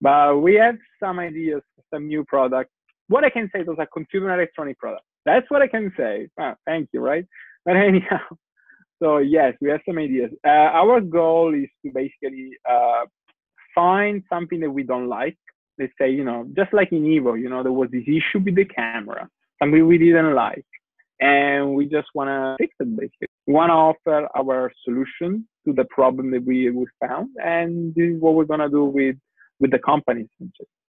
but 0.00 0.38
we 0.40 0.54
have 0.56 0.76
some 1.00 1.18
ideas, 1.18 1.62
some 1.92 2.06
new 2.06 2.24
products. 2.24 2.70
What 3.08 3.24
I 3.24 3.30
can 3.30 3.50
say, 3.54 3.62
those 3.62 3.76
are 3.78 3.86
consumer 3.86 4.32
electronic 4.34 4.78
products. 4.78 5.06
That's 5.24 5.50
what 5.50 5.62
I 5.62 5.68
can 5.68 5.92
say. 5.96 6.28
Oh, 6.38 6.54
thank 6.66 6.90
you, 6.92 7.00
right? 7.00 7.26
But 7.64 7.76
anyhow, 7.76 8.20
so 9.02 9.18
yes, 9.18 9.54
we 9.60 9.70
have 9.70 9.80
some 9.88 9.98
ideas. 9.98 10.30
Uh, 10.46 10.50
our 10.50 11.00
goal 11.00 11.54
is 11.54 11.68
to 11.84 11.92
basically 11.92 12.50
uh, 12.68 13.06
find 13.74 14.22
something 14.28 14.60
that 14.60 14.70
we 14.70 14.82
don't 14.82 15.08
like 15.08 15.38
say, 15.98 16.10
you 16.10 16.24
know, 16.24 16.46
just 16.56 16.72
like 16.72 16.92
in 16.92 17.04
Evo, 17.04 17.40
you 17.40 17.48
know, 17.48 17.62
there 17.62 17.72
was 17.72 17.90
this 17.90 18.04
issue 18.06 18.40
with 18.44 18.54
the 18.54 18.64
camera, 18.64 19.28
something 19.60 19.86
we 19.86 19.98
didn't 19.98 20.34
like. 20.34 20.66
And 21.20 21.74
we 21.74 21.86
just 21.86 22.08
want 22.14 22.28
to 22.28 22.56
fix 22.58 22.74
it 22.80 22.96
basically. 22.96 23.28
We 23.46 23.54
want 23.54 23.70
to 23.70 23.74
offer 23.74 24.28
our 24.36 24.72
solution 24.84 25.46
to 25.66 25.72
the 25.72 25.84
problem 25.84 26.30
that 26.32 26.44
we, 26.44 26.68
we 26.70 26.86
found. 27.00 27.30
And 27.42 27.94
this 27.94 28.10
is 28.10 28.20
what 28.20 28.34
we're 28.34 28.44
going 28.44 28.60
to 28.60 28.68
do 28.68 28.84
with, 28.84 29.16
with 29.60 29.70
the 29.70 29.78
company, 29.78 30.28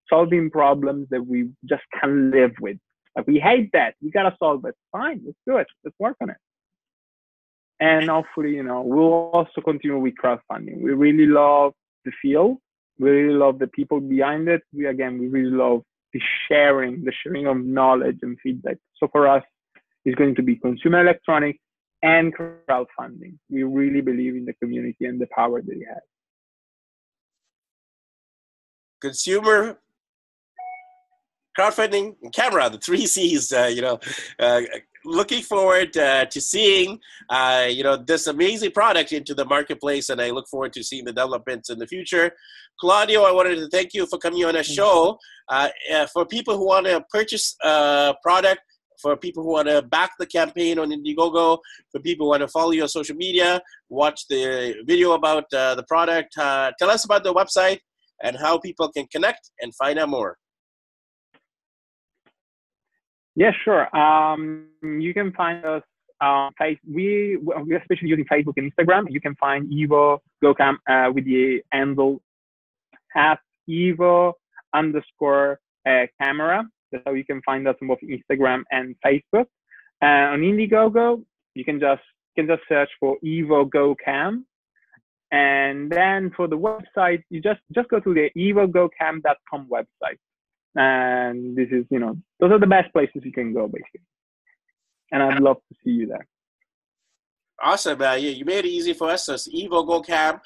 solving 0.09 0.49
problems 0.49 1.07
that 1.11 1.25
we 1.25 1.49
just 1.69 1.83
can't 1.99 2.31
live 2.31 2.53
with. 2.59 2.77
Like 3.15 3.27
we 3.27 3.39
hate 3.39 3.69
that. 3.73 3.95
We 4.01 4.09
got 4.09 4.23
to 4.23 4.35
solve 4.39 4.65
it. 4.65 4.75
Fine, 4.91 5.21
let's 5.25 5.37
do 5.47 5.57
it. 5.57 5.67
Let's 5.83 5.95
work 5.99 6.17
on 6.21 6.31
it. 6.31 6.37
And 7.79 8.09
hopefully, 8.09 8.51
you 8.51 8.63
know, 8.63 8.81
we'll 8.81 9.29
also 9.33 9.61
continue 9.61 9.99
with 9.99 10.13
crowdfunding. 10.21 10.81
We 10.81 10.93
really 10.93 11.27
love 11.27 11.73
the 12.03 12.11
field 12.21 12.57
we 12.99 13.09
really 13.09 13.33
love 13.33 13.59
the 13.59 13.67
people 13.67 13.99
behind 13.99 14.47
it. 14.47 14.61
We 14.73 14.85
again, 14.87 15.19
we 15.19 15.27
really 15.27 15.55
love 15.55 15.81
the 16.13 16.21
sharing, 16.47 17.03
the 17.03 17.11
sharing 17.23 17.47
of 17.47 17.57
knowledge 17.57 18.19
and 18.21 18.37
feedback. 18.41 18.77
So 18.97 19.07
for 19.11 19.27
us, 19.27 19.43
it's 20.05 20.15
going 20.15 20.35
to 20.35 20.43
be 20.43 20.55
consumer 20.55 21.01
electronics 21.01 21.59
and 22.03 22.33
crowdfunding. 22.35 23.37
We 23.49 23.63
really 23.63 24.01
believe 24.01 24.35
in 24.35 24.45
the 24.45 24.53
community 24.53 25.05
and 25.05 25.19
the 25.19 25.27
power 25.35 25.61
that 25.61 25.71
it 25.71 25.85
has. 25.87 26.03
Consumer 29.01 29.79
crowdfunding 31.57 32.15
and 32.21 32.33
camera 32.33 32.69
the 32.69 32.77
three 32.77 33.05
c's 33.15 33.51
uh, 33.53 33.71
you 33.73 33.81
know 33.81 33.99
uh, 34.39 34.61
looking 35.05 35.41
forward 35.41 35.95
uh, 35.97 36.25
to 36.25 36.41
seeing 36.41 36.99
uh, 37.29 37.67
you 37.69 37.83
know 37.83 37.95
this 37.95 38.27
amazing 38.27 38.71
product 38.71 39.11
into 39.11 39.33
the 39.33 39.45
marketplace, 39.45 40.09
and 40.09 40.21
I 40.21 40.31
look 40.31 40.47
forward 40.47 40.73
to 40.73 40.83
seeing 40.83 41.05
the 41.05 41.11
developments 41.11 41.69
in 41.69 41.79
the 41.79 41.87
future. 41.87 42.31
Claudio, 42.79 43.23
I 43.23 43.31
wanted 43.31 43.55
to 43.55 43.67
thank 43.69 43.93
you 43.93 44.05
for 44.05 44.17
coming 44.17 44.43
on 44.45 44.55
a 44.55 44.63
show. 44.63 45.17
Uh, 45.47 45.69
uh 45.93 46.07
for 46.07 46.25
people 46.25 46.57
who 46.57 46.65
want 46.67 46.85
to 46.87 47.03
purchase 47.09 47.55
a 47.63 48.15
product, 48.21 48.61
for 49.01 49.15
people 49.15 49.43
who 49.43 49.51
want 49.51 49.67
to 49.67 49.81
back 49.81 50.11
the 50.19 50.25
campaign 50.25 50.79
on 50.79 50.89
Indiegogo, 50.89 51.59
for 51.91 51.99
people 52.01 52.25
who 52.25 52.31
want 52.31 52.41
to 52.41 52.47
follow 52.47 52.71
you 52.71 52.81
on 52.83 52.89
social 52.89 53.15
media, 53.15 53.61
watch 53.89 54.27
the 54.29 54.75
video 54.85 55.13
about 55.13 55.45
uh, 55.53 55.75
the 55.75 55.83
product, 55.83 56.37
uh, 56.37 56.71
tell 56.79 56.89
us 56.89 57.05
about 57.05 57.23
the 57.23 57.33
website 57.33 57.79
and 58.23 58.37
how 58.37 58.57
people 58.57 58.91
can 58.91 59.05
connect 59.07 59.51
and 59.61 59.73
find 59.75 59.99
out 59.99 60.09
more. 60.09 60.37
Yeah, 63.35 63.51
sure. 63.63 63.95
Um, 63.95 64.67
you 64.81 65.13
can 65.13 65.33
find 65.33 65.65
us 65.65 65.83
on 66.21 66.51
Facebook. 66.59 66.79
We 66.89 67.37
we 67.37 67.73
are 67.75 67.79
especially 67.79 68.07
using 68.07 68.25
Facebook 68.25 68.53
and 68.57 68.71
Instagram. 68.71 69.07
You 69.09 69.19
can 69.19 69.35
find 69.35 69.69
Evo 69.69 70.19
GoCam 70.43 70.75
uh, 70.89 71.11
with 71.13 71.25
the 71.25 71.61
handle 71.71 72.21
at 73.15 73.39
Evo 73.69 74.33
underscore 74.73 75.59
uh, 75.87 76.05
camera. 76.21 76.63
That's 76.91 77.03
how 77.05 77.13
you 77.13 77.25
can 77.25 77.41
find 77.43 77.67
us 77.67 77.75
on 77.81 77.87
both 77.87 77.99
Instagram 78.03 78.63
and 78.71 78.95
Facebook. 79.05 79.45
Uh, 80.01 80.33
on 80.33 80.41
Indiegogo, 80.41 81.23
you 81.53 81.65
can 81.65 81.79
just 81.79 82.01
can 82.35 82.47
just 82.47 82.63
search 82.67 82.89
for 82.99 83.17
Evo 83.23 83.69
GoCam. 83.69 84.43
And 85.31 85.91
then 85.91 86.31
for 86.35 86.47
the 86.47 86.57
website, 86.57 87.23
you 87.29 87.41
just 87.41 87.61
just 87.73 87.89
go 87.89 87.99
to 87.99 88.13
the 88.13 88.29
evogocam.com 88.37 89.67
website 89.69 90.19
and 90.75 91.55
this 91.55 91.67
is 91.71 91.85
you 91.89 91.99
know 91.99 92.17
those 92.39 92.51
are 92.51 92.59
the 92.59 92.67
best 92.67 92.91
places 92.93 93.21
you 93.23 93.31
can 93.31 93.53
go 93.53 93.67
basically 93.67 94.01
and 95.11 95.23
i'd 95.23 95.41
love 95.41 95.57
to 95.69 95.75
see 95.83 95.91
you 95.91 96.07
there 96.07 96.27
awesome 97.65 97.99
yeah, 97.99 98.15
you 98.15 98.45
made 98.45 98.63
it 98.63 98.69
easy 98.69 98.93
for 98.93 99.09
us. 99.09 99.25
So 99.25 99.33
it's 99.33 99.47
evo 99.47 99.85
go 99.85 100.01
cam 100.01 100.39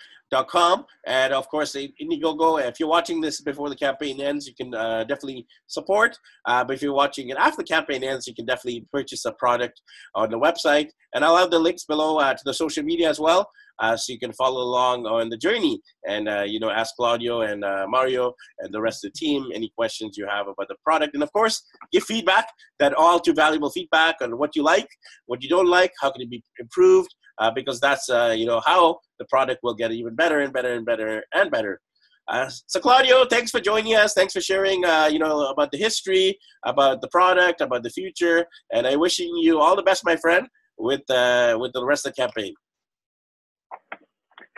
com. 0.47 0.85
And 1.05 1.33
of 1.33 1.49
course 1.49 1.75
indiegogo 1.75 2.61
if 2.67 2.79
you're 2.79 2.89
watching 2.89 3.19
this 3.19 3.41
before 3.41 3.69
the 3.69 3.75
campaign 3.75 4.21
ends 4.21 4.47
you 4.47 4.55
can 4.55 4.73
uh, 4.73 5.03
definitely 5.03 5.45
support. 5.67 6.17
Uh, 6.45 6.63
but 6.63 6.75
if 6.75 6.81
you're 6.81 6.93
watching 6.93 7.29
it 7.29 7.37
after 7.37 7.57
the 7.57 7.63
campaign 7.75 8.03
ends 8.03 8.25
you 8.27 8.33
can 8.33 8.45
definitely 8.45 8.85
purchase 8.91 9.25
a 9.25 9.33
product 9.33 9.81
on 10.15 10.29
the 10.31 10.39
website. 10.39 10.89
And 11.13 11.25
i'll 11.25 11.37
have 11.37 11.51
the 11.51 11.59
links 11.59 11.83
below 11.83 12.19
uh, 12.19 12.33
to 12.33 12.43
the 12.45 12.53
social 12.53 12.83
media 12.83 13.09
as 13.09 13.19
well 13.19 13.49
uh, 13.79 13.95
so 13.95 14.11
you 14.13 14.19
can 14.19 14.33
follow 14.33 14.61
along 14.61 15.05
on 15.05 15.29
the 15.29 15.37
journey 15.37 15.81
and 16.07 16.27
uh, 16.29 16.43
you 16.43 16.59
know 16.59 16.69
ask 16.69 16.95
claudio 16.95 17.41
and 17.41 17.63
uh, 17.63 17.85
mario 17.87 18.33
and 18.59 18.73
the 18.73 18.81
rest 18.81 19.03
of 19.03 19.11
the 19.11 19.19
team 19.19 19.45
any 19.53 19.71
questions 19.77 20.17
you 20.17 20.27
have 20.27 20.47
about 20.47 20.67
the 20.67 20.75
product 20.83 21.13
and 21.13 21.23
of 21.23 21.31
course 21.33 21.63
give 21.91 22.03
feedback 22.03 22.47
that 22.79 22.93
all 22.93 23.19
too 23.19 23.33
valuable 23.33 23.69
feedback 23.69 24.15
on 24.21 24.37
what 24.37 24.55
you 24.55 24.63
like 24.63 24.87
what 25.25 25.41
you 25.43 25.49
don't 25.49 25.67
like 25.67 25.91
how 26.01 26.09
can 26.11 26.21
it 26.21 26.29
be 26.29 26.43
improved 26.59 27.13
uh, 27.39 27.49
because 27.49 27.79
that's 27.79 28.09
uh, 28.09 28.33
you 28.37 28.45
know 28.45 28.61
how 28.65 28.99
the 29.17 29.25
product 29.25 29.61
will 29.63 29.73
get 29.73 29.91
even 29.91 30.15
better 30.15 30.39
and 30.39 30.53
better 30.53 30.73
and 30.73 30.85
better 30.85 31.23
and 31.33 31.49
better. 31.49 31.79
Uh, 32.27 32.49
so 32.67 32.79
Claudio, 32.79 33.25
thanks 33.25 33.49
for 33.49 33.59
joining 33.59 33.95
us. 33.95 34.13
Thanks 34.13 34.33
for 34.33 34.41
sharing, 34.41 34.85
uh, 34.85 35.09
you 35.11 35.17
know, 35.17 35.47
about 35.47 35.71
the 35.71 35.79
history, 35.79 36.37
about 36.63 37.01
the 37.01 37.07
product, 37.07 37.59
about 37.59 37.81
the 37.81 37.89
future, 37.89 38.45
and 38.71 38.85
I 38.85 38.95
wishing 38.97 39.35
you 39.37 39.59
all 39.59 39.75
the 39.75 39.81
best, 39.81 40.05
my 40.05 40.15
friend, 40.15 40.47
with 40.77 41.09
uh, 41.09 41.57
with 41.59 41.73
the 41.73 41.83
rest 41.83 42.05
of 42.05 42.13
the 42.13 42.21
campaign. 42.21 42.53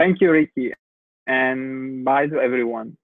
Thank 0.02 0.20
you, 0.20 0.32
Ricky, 0.32 0.74
and 1.28 2.04
bye 2.04 2.26
to 2.26 2.40
everyone. 2.40 2.98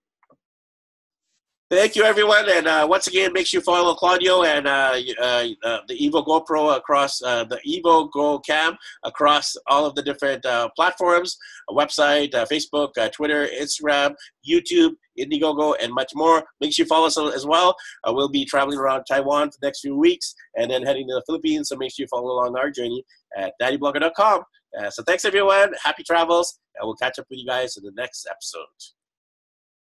Thank 1.70 1.96
you, 1.96 2.04
everyone. 2.04 2.50
And 2.50 2.66
uh, 2.66 2.88
once 2.90 3.06
again, 3.06 3.34
make 3.34 3.46
sure 3.46 3.60
you 3.60 3.64
follow 3.64 3.94
Claudio 3.94 4.42
and 4.42 4.66
uh, 4.66 4.96
uh, 5.22 5.46
uh 5.64 5.80
the 5.88 5.96
Evo 5.96 6.26
GoPro 6.26 6.76
across 6.76 7.22
uh, 7.22 7.44
the 7.44 7.60
Evo 7.68 8.12
Go 8.12 8.40
Cam 8.40 8.76
across 9.04 9.56
all 9.68 9.86
of 9.86 9.94
the 9.94 10.02
different 10.02 10.44
uh, 10.44 10.70
platforms, 10.76 11.38
website, 11.70 12.32
Facebook, 12.52 12.94
Twitter, 13.12 13.48
Instagram, 13.62 14.16
YouTube, 14.50 14.94
Indiegogo, 15.20 15.76
and 15.80 15.94
much 15.94 16.14
more. 16.16 16.44
Make 16.62 16.74
sure 16.74 16.86
you 16.86 16.88
follow 16.88 17.06
us 17.06 17.20
as 17.36 17.46
well. 17.46 17.76
we'll 18.08 18.28
be 18.28 18.44
traveling 18.44 18.80
around 18.80 19.04
Taiwan 19.04 19.52
for 19.52 19.58
the 19.62 19.68
next 19.68 19.82
few 19.82 19.96
weeks 19.96 20.34
and 20.56 20.72
then 20.72 20.82
heading 20.82 21.08
to 21.10 21.14
the 21.14 21.24
Philippines. 21.28 21.70
So 21.70 21.76
make 21.76 21.92
sure 21.92 22.06
you 22.06 22.08
follow 22.08 22.32
along 22.32 22.58
our 22.58 22.72
journey 22.72 23.04
at 23.38 23.54
daddyblogger.com. 23.62 24.42
Uh, 24.78 24.90
so 24.90 25.04
thanks, 25.04 25.26
everyone. 25.26 25.74
Happy 25.84 26.04
travels. 26.04 26.60
And 26.76 26.88
we'll 26.88 26.96
catch 26.96 27.18
up 27.20 27.26
with 27.30 27.40
you 27.40 27.46
guys 27.48 27.78
in 27.78 27.84
the 27.84 27.92
next 27.96 28.28
episode. 28.30 28.66